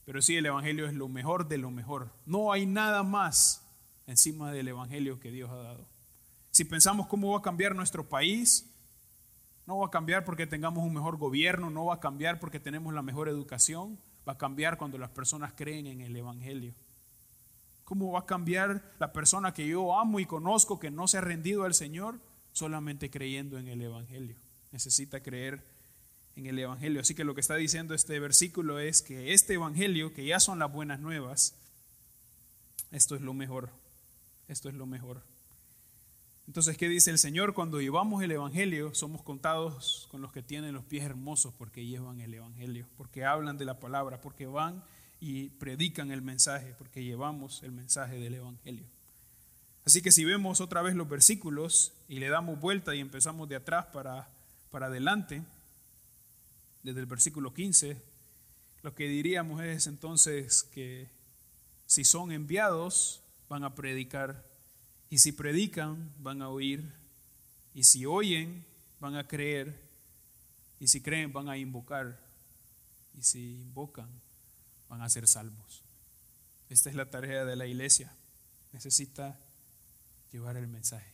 pero 0.06 0.22
sí 0.22 0.36
el 0.36 0.46
Evangelio 0.46 0.86
es 0.86 0.94
lo 0.94 1.08
mejor 1.08 1.48
de 1.48 1.58
lo 1.58 1.72
mejor. 1.72 2.12
No 2.26 2.52
hay 2.52 2.66
nada 2.66 3.04
más 3.04 3.64
encima 4.08 4.52
del 4.52 4.68
Evangelio 4.68 5.20
que 5.20 5.32
Dios 5.32 5.50
ha 5.50 5.56
dado. 5.56 5.88
Si 6.52 6.66
pensamos 6.66 7.08
cómo 7.08 7.32
va 7.32 7.40
a 7.40 7.42
cambiar 7.42 7.76
nuestro 7.76 8.08
país, 8.08 8.70
no 9.66 9.80
va 9.80 9.88
a 9.88 9.92
cambiar 9.92 10.26
porque 10.26 10.46
tengamos 10.46 10.86
un 10.86 10.94
mejor 10.94 11.18
gobierno, 11.18 11.70
no 11.70 11.86
va 11.86 11.96
a 11.96 12.00
cambiar 12.00 12.40
porque 12.40 12.60
tenemos 12.60 12.94
la 12.94 13.02
mejor 13.02 13.30
educación, 13.30 13.98
va 14.28 14.34
a 14.34 14.38
cambiar 14.38 14.78
cuando 14.78 14.98
las 14.98 15.10
personas 15.10 15.54
creen 15.54 15.88
en 15.88 16.02
el 16.02 16.16
Evangelio. 16.16 16.74
¿Cómo 17.86 18.12
va 18.12 18.20
a 18.20 18.26
cambiar 18.26 18.84
la 19.00 19.12
persona 19.12 19.54
que 19.54 19.68
yo 19.68 19.98
amo 19.98 20.20
y 20.20 20.26
conozco 20.26 20.80
que 20.80 20.92
no 20.92 21.08
se 21.08 21.18
ha 21.18 21.22
rendido 21.22 21.64
al 21.64 21.74
Señor 21.74 22.20
solamente 22.52 23.10
creyendo 23.10 23.58
en 23.58 23.68
el 23.68 23.82
Evangelio? 23.82 24.36
Necesita 24.72 25.22
creer 25.22 25.66
en 26.36 26.46
el 26.48 26.60
Evangelio. 26.60 27.02
Así 27.02 27.16
que 27.16 27.24
lo 27.24 27.36
que 27.36 27.42
está 27.42 27.56
diciendo 27.56 27.94
este 27.94 28.20
versículo 28.20 28.80
es 28.80 29.02
que 29.02 29.34
este 29.34 29.54
Evangelio, 29.54 30.14
que 30.14 30.26
ya 30.26 30.40
son 30.40 30.60
las 30.60 30.72
buenas 30.72 31.00
nuevas, 31.00 31.56
esto 32.92 33.16
es 33.16 33.22
lo 33.22 33.34
mejor. 33.34 33.70
Esto 34.48 34.70
es 34.70 34.76
lo 34.76 34.86
mejor. 34.86 35.22
Entonces, 36.48 36.78
¿qué 36.78 36.90
dice 36.90 37.10
el 37.10 37.18
Señor? 37.18 37.54
Cuando 37.54 37.80
llevamos 37.80 38.22
el 38.22 38.32
Evangelio, 38.32 38.94
somos 38.94 39.24
contados 39.24 40.08
con 40.12 40.22
los 40.22 40.34
que 40.34 40.44
tienen 40.44 40.74
los 40.74 40.84
pies 40.84 41.06
hermosos 41.06 41.54
porque 41.58 41.86
llevan 41.86 42.20
el 42.20 42.34
Evangelio, 42.34 42.86
porque 42.98 43.24
hablan 43.24 43.58
de 43.58 43.66
la 43.66 43.80
palabra, 43.80 44.20
porque 44.20 44.46
van 44.46 44.84
y 45.22 45.50
predican 45.52 46.12
el 46.12 46.22
mensaje, 46.22 46.76
porque 46.78 47.04
llevamos 47.04 47.64
el 47.64 47.72
mensaje 47.72 48.20
del 48.20 48.36
Evangelio. 48.36 48.86
Así 49.86 50.02
que 50.02 50.12
si 50.12 50.26
vemos 50.26 50.60
otra 50.60 50.82
vez 50.82 50.96
los 50.96 51.08
versículos 51.08 51.94
y 52.10 52.20
le 52.20 52.28
damos 52.28 52.60
vuelta 52.60 52.94
y 52.94 53.00
empezamos 53.00 53.48
de 53.48 53.56
atrás 53.56 53.86
para, 53.88 54.28
para 54.70 54.88
adelante, 54.88 55.44
desde 56.84 57.00
el 57.00 57.06
versículo 57.06 57.54
15, 57.54 57.98
lo 58.84 58.94
que 58.94 59.08
diríamos 59.08 59.64
es 59.64 59.88
entonces 59.88 60.64
que 60.64 61.10
si 61.86 62.04
son 62.04 62.32
enviados, 62.32 63.22
van 63.48 63.64
a 63.64 63.74
predicar, 63.74 64.46
y 65.10 65.20
si 65.20 65.32
predican, 65.32 66.12
van 66.20 66.42
a 66.42 66.50
oír, 66.50 66.92
y 67.74 67.84
si 67.86 68.06
oyen, 68.06 68.66
van 69.00 69.16
a 69.16 69.28
creer, 69.28 69.80
y 70.80 70.88
si 70.88 71.02
creen, 71.02 71.32
van 71.32 71.48
a 71.48 71.58
invocar, 71.58 72.20
y 73.18 73.24
si 73.24 73.62
invocan, 73.62 74.10
van 74.90 75.02
a 75.02 75.10
ser 75.10 75.28
salvos. 75.28 75.84
Esta 76.70 76.90
es 76.90 76.96
la 76.96 77.10
tarea 77.10 77.46
de 77.46 77.56
la 77.56 77.68
iglesia. 77.68 78.12
Necesita 78.74 79.40
llevar 80.32 80.58
el 80.58 80.68
mensaje. 80.68 81.12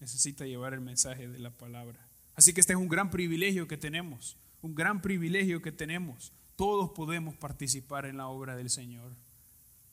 Necesita 0.00 0.46
llevar 0.46 0.74
el 0.74 0.80
mensaje 0.80 1.26
de 1.26 1.38
la 1.38 1.50
palabra. 1.50 1.98
Así 2.36 2.52
que 2.52 2.60
este 2.60 2.74
es 2.74 2.78
un 2.78 2.88
gran 2.88 3.10
privilegio 3.10 3.66
que 3.66 3.76
tenemos 3.76 4.36
un 4.62 4.74
gran 4.74 5.00
privilegio 5.00 5.62
que 5.62 5.72
tenemos. 5.72 6.32
Todos 6.56 6.90
podemos 6.90 7.36
participar 7.36 8.06
en 8.06 8.16
la 8.16 8.28
obra 8.28 8.56
del 8.56 8.70
Señor. 8.70 9.12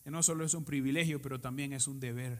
Que 0.04 0.12
no 0.12 0.24
solo 0.24 0.46
es 0.46 0.54
un 0.54 0.66
privilegio, 0.66 1.22
pero 1.22 1.40
también 1.40 1.74
es 1.74 1.88
un 1.88 2.00
deber. 2.00 2.40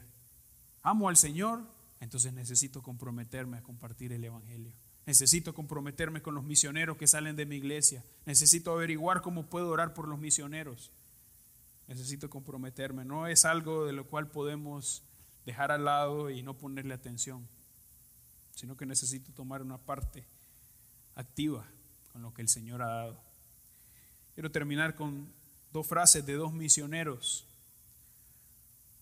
Amo 0.82 1.08
al 1.08 1.16
Señor, 1.16 1.62
entonces 2.00 2.32
necesito 2.32 2.82
comprometerme 2.82 3.58
a 3.58 3.62
compartir 3.62 4.12
el 4.12 4.24
Evangelio. 4.24 4.72
Necesito 5.04 5.54
comprometerme 5.54 6.22
con 6.22 6.34
los 6.34 6.44
misioneros 6.44 6.96
que 6.96 7.06
salen 7.06 7.36
de 7.36 7.46
mi 7.46 7.56
iglesia. 7.56 8.04
Necesito 8.24 8.72
averiguar 8.72 9.22
cómo 9.22 9.46
puedo 9.46 9.70
orar 9.70 9.94
por 9.94 10.08
los 10.08 10.18
misioneros. 10.18 10.90
Necesito 11.86 12.28
comprometerme. 12.28 13.04
No 13.04 13.28
es 13.28 13.44
algo 13.44 13.86
de 13.86 13.92
lo 13.92 14.06
cual 14.06 14.28
podemos 14.28 15.04
dejar 15.44 15.70
al 15.70 15.84
lado 15.84 16.30
y 16.30 16.42
no 16.42 16.54
ponerle 16.54 16.94
atención, 16.94 17.46
sino 18.56 18.76
que 18.76 18.84
necesito 18.84 19.32
tomar 19.32 19.62
una 19.62 19.78
parte 19.78 20.24
activa 21.14 21.64
con 22.16 22.22
lo 22.22 22.32
que 22.32 22.40
el 22.40 22.48
Señor 22.48 22.80
ha 22.80 22.86
dado. 22.86 23.20
Quiero 24.32 24.50
terminar 24.50 24.94
con 24.94 25.28
dos 25.70 25.86
frases 25.86 26.24
de 26.24 26.32
dos 26.32 26.50
misioneros. 26.50 27.46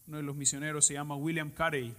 Uno 0.08 0.16
de 0.16 0.24
los 0.24 0.34
misioneros 0.34 0.84
se 0.84 0.94
llama 0.94 1.14
William 1.14 1.52
Carey. 1.52 1.94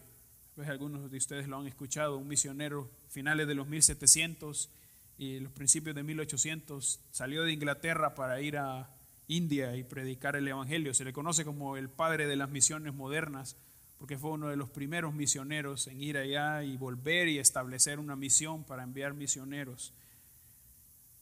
Pues 0.56 0.68
algunos 0.68 1.10
de 1.10 1.18
ustedes 1.18 1.48
lo 1.48 1.58
han 1.58 1.68
escuchado, 1.68 2.18
un 2.18 2.28
misionero 2.28 2.92
finales 3.08 3.48
de 3.48 3.56
los 3.56 3.66
1700 3.66 4.70
y 5.18 5.40
los 5.40 5.54
principios 5.54 5.96
de 5.96 6.04
1800 6.04 7.00
salió 7.12 7.44
de 7.44 7.54
Inglaterra 7.54 8.14
para 8.14 8.42
ir 8.42 8.58
a 8.58 8.90
India 9.30 9.74
y 9.78 9.86
predicar 9.86 10.36
el 10.36 10.50
Evangelio. 10.50 10.94
Se 10.94 11.06
le 11.06 11.14
conoce 11.14 11.46
como 11.46 11.78
el 11.78 11.88
padre 11.88 12.28
de 12.28 12.36
las 12.36 12.50
misiones 12.50 12.94
modernas 12.94 13.56
porque 14.00 14.18
fue 14.18 14.32
uno 14.32 14.50
de 14.50 14.58
los 14.58 14.70
primeros 14.70 15.14
misioneros 15.14 15.88
en 15.88 16.02
ir 16.02 16.18
allá 16.18 16.62
y 16.66 16.76
volver 16.76 17.30
y 17.30 17.40
establecer 17.40 18.00
una 18.00 18.18
misión 18.18 18.66
para 18.66 18.84
enviar 18.84 19.14
misioneros 19.14 19.94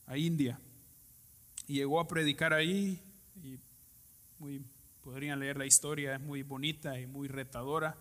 a 0.07 0.17
India. 0.17 0.59
Y 1.67 1.75
llegó 1.75 1.99
a 1.99 2.07
predicar 2.07 2.53
ahí 2.53 3.01
y 3.43 3.57
podrían 5.03 5.39
leer 5.39 5.57
la 5.57 5.65
historia, 5.65 6.15
es 6.15 6.21
muy 6.21 6.43
bonita 6.43 6.99
y 6.99 7.07
muy 7.07 7.27
retadora. 7.27 7.95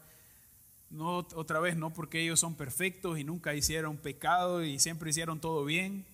No, 0.91 1.19
otra 1.35 1.59
vez, 1.59 1.77
no 1.77 1.93
porque 1.93 2.21
ellos 2.21 2.39
son 2.39 2.55
perfectos 2.55 3.19
y 3.19 3.25
nunca 3.25 3.55
hicieron 3.55 3.97
pecado 3.97 4.63
y 4.63 4.79
siempre 4.79 5.11
hicieron 5.11 5.41
todo 5.41 5.65
bien, 5.65 6.05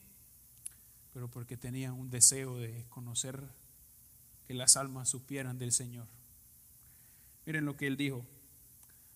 pero 1.12 1.28
porque 1.28 1.56
tenían 1.56 1.94
un 1.94 2.10
deseo 2.10 2.56
de 2.56 2.86
conocer 2.88 3.42
que 4.46 4.54
las 4.54 4.76
almas 4.76 5.08
supieran 5.08 5.58
del 5.58 5.72
Señor. 5.72 6.06
Miren 7.44 7.64
lo 7.64 7.76
que 7.76 7.86
él 7.86 7.96
dijo. 7.96 8.24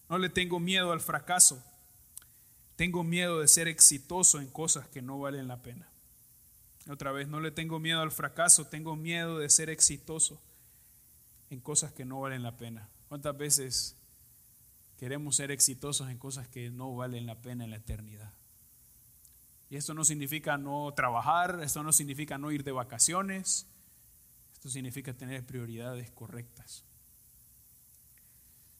No 0.08 0.18
le 0.18 0.28
tengo 0.28 0.58
miedo 0.58 0.92
al 0.92 1.00
fracaso. 1.00 1.62
Tengo 2.76 3.04
miedo 3.04 3.40
de 3.40 3.48
ser 3.48 3.68
exitoso 3.68 4.40
en 4.40 4.48
cosas 4.48 4.88
que 4.88 5.00
no 5.00 5.18
valen 5.20 5.48
la 5.48 5.62
pena. 5.62 5.86
Otra 6.88 7.12
vez, 7.12 7.28
no 7.28 7.40
le 7.40 7.50
tengo 7.50 7.78
miedo 7.78 8.00
al 8.00 8.10
fracaso, 8.10 8.66
tengo 8.66 8.96
miedo 8.96 9.38
de 9.38 9.48
ser 9.48 9.70
exitoso 9.70 10.40
en 11.50 11.60
cosas 11.60 11.92
que 11.92 12.04
no 12.04 12.20
valen 12.20 12.42
la 12.42 12.56
pena. 12.56 12.88
¿Cuántas 13.08 13.36
veces 13.36 13.94
queremos 14.98 15.36
ser 15.36 15.50
exitosos 15.50 16.10
en 16.10 16.18
cosas 16.18 16.48
que 16.48 16.70
no 16.70 16.94
valen 16.94 17.26
la 17.26 17.36
pena 17.36 17.64
en 17.64 17.70
la 17.70 17.76
eternidad? 17.76 18.32
Y 19.70 19.76
esto 19.76 19.94
no 19.94 20.04
significa 20.04 20.58
no 20.58 20.92
trabajar, 20.94 21.60
esto 21.62 21.82
no 21.82 21.92
significa 21.92 22.36
no 22.36 22.50
ir 22.50 22.64
de 22.64 22.72
vacaciones, 22.72 23.66
esto 24.52 24.68
significa 24.68 25.14
tener 25.14 25.46
prioridades 25.46 26.10
correctas. 26.10 26.84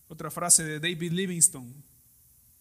Otra 0.08 0.30
frase 0.30 0.64
de 0.64 0.80
David 0.80 1.12
Livingstone, 1.12 1.72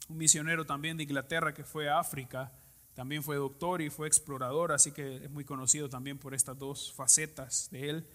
un 0.08 0.18
misionero 0.18 0.66
también 0.66 0.98
de 0.98 1.04
Inglaterra 1.04 1.54
que 1.54 1.64
fue 1.64 1.90
a 1.90 2.00
África, 2.00 2.52
también 2.94 3.24
fue 3.24 3.38
doctor 3.38 3.82
y 3.82 3.90
fue 3.90 4.08
explorador, 4.08 4.72
así 4.72 4.92
que 4.92 5.24
es 5.24 5.32
muy 5.32 5.46
conocido 5.46 5.90
también 5.90 6.18
por 6.18 6.34
estas 6.34 6.58
dos 6.60 6.92
facetas 6.94 7.70
de 7.72 7.90
él. 7.90 8.08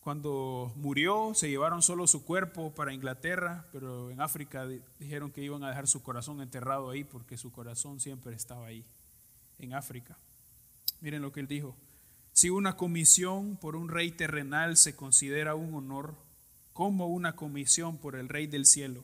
Cuando 0.00 0.72
murió, 0.76 1.32
se 1.34 1.48
llevaron 1.48 1.82
solo 1.82 2.06
su 2.06 2.24
cuerpo 2.24 2.72
para 2.74 2.94
Inglaterra, 2.94 3.66
pero 3.72 4.10
en 4.10 4.20
África 4.20 4.66
dijeron 4.98 5.32
que 5.32 5.42
iban 5.42 5.64
a 5.64 5.68
dejar 5.68 5.88
su 5.88 6.02
corazón 6.02 6.40
enterrado 6.40 6.90
ahí 6.90 7.02
porque 7.02 7.36
su 7.36 7.50
corazón 7.50 7.98
siempre 8.00 8.34
estaba 8.34 8.66
ahí, 8.66 8.84
en 9.58 9.74
África. 9.74 10.16
Miren 11.00 11.22
lo 11.22 11.32
que 11.32 11.40
él 11.40 11.48
dijo. 11.48 11.76
Si 12.32 12.50
una 12.50 12.76
comisión 12.76 13.56
por 13.56 13.74
un 13.76 13.88
rey 13.88 14.12
terrenal 14.12 14.76
se 14.76 14.94
considera 14.94 15.54
un 15.54 15.74
honor, 15.74 16.14
como 16.72 17.08
una 17.08 17.34
comisión 17.34 17.96
por 17.96 18.16
el 18.16 18.28
rey 18.28 18.46
del 18.46 18.66
cielo 18.66 19.02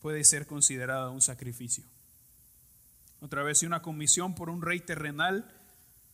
puede 0.00 0.24
ser 0.24 0.46
considerada 0.46 1.10
un 1.10 1.22
sacrificio. 1.22 1.84
Otra 3.24 3.42
vez, 3.42 3.60
si 3.60 3.64
una 3.64 3.80
comisión 3.80 4.34
por 4.34 4.50
un 4.50 4.60
rey 4.60 4.80
terrenal 4.80 5.50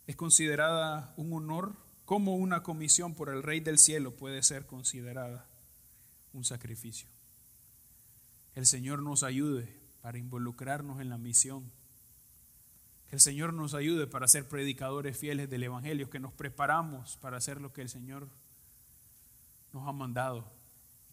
es 0.06 0.14
considerada 0.14 1.12
un 1.16 1.32
honor, 1.32 1.74
cómo 2.04 2.36
una 2.36 2.62
comisión 2.62 3.16
por 3.16 3.30
el 3.30 3.42
Rey 3.42 3.58
del 3.58 3.78
Cielo 3.78 4.14
puede 4.14 4.44
ser 4.44 4.64
considerada 4.64 5.44
un 6.32 6.44
sacrificio. 6.44 7.08
el 8.54 8.64
Señor 8.64 9.02
nos 9.02 9.24
ayude 9.24 9.76
para 10.02 10.18
involucrarnos 10.18 11.00
en 11.00 11.08
la 11.08 11.18
misión. 11.18 11.72
Que 13.08 13.16
el 13.16 13.20
Señor 13.20 13.54
nos 13.54 13.74
ayude 13.74 14.06
para 14.06 14.28
ser 14.28 14.48
predicadores 14.48 15.18
fieles 15.18 15.50
del 15.50 15.64
Evangelio, 15.64 16.10
que 16.10 16.20
nos 16.20 16.32
preparamos 16.32 17.16
para 17.16 17.38
hacer 17.38 17.60
lo 17.60 17.72
que 17.72 17.82
el 17.82 17.88
Señor 17.88 18.28
nos 19.72 19.88
ha 19.88 19.92
mandado, 19.92 20.48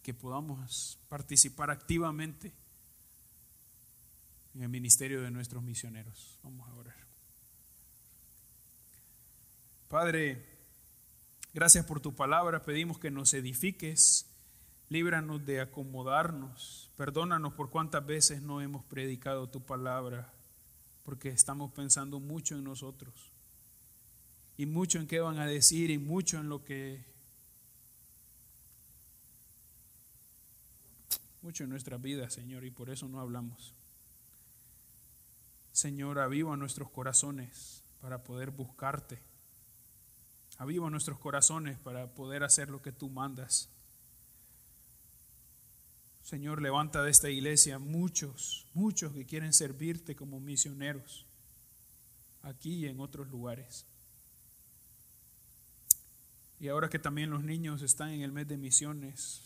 que 0.04 0.14
podamos 0.14 1.00
participar 1.08 1.72
activamente 1.72 2.52
en 4.58 4.64
el 4.64 4.68
ministerio 4.68 5.22
de 5.22 5.30
nuestros 5.30 5.62
misioneros. 5.62 6.38
Vamos 6.42 6.68
a 6.68 6.74
orar. 6.74 6.96
Padre, 9.88 10.58
Gracias 11.54 11.86
por 11.86 12.00
tu 12.00 12.14
palabra, 12.14 12.62
pedimos 12.62 12.98
que 12.98 13.10
nos 13.10 13.32
edifiques, 13.32 14.26
líbranos 14.90 15.44
de 15.44 15.60
acomodarnos, 15.60 16.90
perdónanos 16.96 17.54
por 17.54 17.70
cuántas 17.70 18.06
veces 18.06 18.42
no 18.42 18.60
hemos 18.60 18.84
predicado 18.84 19.48
tu 19.48 19.64
palabra, 19.64 20.32
porque 21.04 21.30
estamos 21.30 21.72
pensando 21.72 22.20
mucho 22.20 22.54
en 22.54 22.64
nosotros 22.64 23.32
y 24.58 24.66
mucho 24.66 24.98
en 24.98 25.06
qué 25.06 25.20
van 25.20 25.38
a 25.38 25.46
decir 25.46 25.90
y 25.90 25.98
mucho 25.98 26.38
en 26.38 26.48
lo 26.48 26.62
que... 26.62 27.04
Mucho 31.40 31.64
en 31.64 31.70
nuestras 31.70 32.00
vidas, 32.00 32.34
Señor, 32.34 32.64
y 32.64 32.70
por 32.70 32.90
eso 32.90 33.08
no 33.08 33.20
hablamos. 33.20 33.74
Señor, 35.78 36.18
aviva 36.18 36.56
nuestros 36.56 36.90
corazones 36.90 37.84
para 38.00 38.24
poder 38.24 38.50
buscarte 38.50 39.20
Aviva 40.58 40.90
nuestros 40.90 41.18
corazones 41.18 41.78
para 41.78 42.12
poder 42.14 42.42
hacer 42.42 42.68
lo 42.68 42.82
que 42.82 42.90
tú 42.90 43.08
mandas. 43.08 43.68
Señor, 46.24 46.60
levanta 46.60 47.02
de 47.04 47.12
esta 47.12 47.30
iglesia 47.30 47.78
muchos, 47.78 48.66
muchos 48.74 49.12
que 49.12 49.24
quieren 49.24 49.52
servirte 49.52 50.16
como 50.16 50.40
misioneros, 50.40 51.26
aquí 52.42 52.74
y 52.74 52.86
en 52.86 52.98
otros 52.98 53.28
lugares. 53.28 53.86
Y 56.58 56.66
ahora 56.66 56.90
que 56.90 56.98
también 56.98 57.30
los 57.30 57.44
niños 57.44 57.82
están 57.82 58.10
en 58.10 58.22
el 58.22 58.32
mes 58.32 58.48
de 58.48 58.56
misiones, 58.56 59.42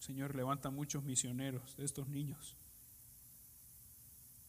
Señor, 0.00 0.34
levanta 0.34 0.70
muchos 0.70 1.04
misioneros 1.04 1.76
de 1.76 1.84
estos 1.84 2.08
niños. 2.08 2.56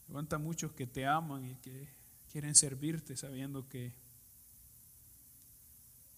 Levanta 0.10 0.38
muchos 0.40 0.72
que 0.74 0.88
te 0.88 1.06
aman 1.06 1.46
y 1.46 1.56
que 1.56 1.88
quieren 2.32 2.56
servirte 2.56 3.16
sabiendo 3.16 3.70
que 3.70 3.94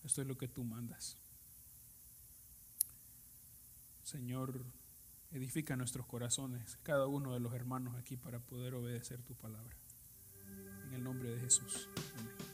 esto 0.03 0.21
es 0.21 0.27
lo 0.27 0.37
que 0.37 0.47
tú 0.47 0.63
mandas. 0.63 1.17
Señor, 4.03 4.65
edifica 5.31 5.75
nuestros 5.75 6.05
corazones, 6.05 6.77
cada 6.83 7.07
uno 7.07 7.33
de 7.33 7.39
los 7.39 7.53
hermanos 7.53 7.95
aquí, 7.95 8.17
para 8.17 8.39
poder 8.39 8.73
obedecer 8.73 9.21
tu 9.21 9.35
palabra. 9.35 9.75
En 10.87 10.93
el 10.93 11.03
nombre 11.03 11.29
de 11.29 11.39
Jesús. 11.39 11.87
Amén. 12.17 12.50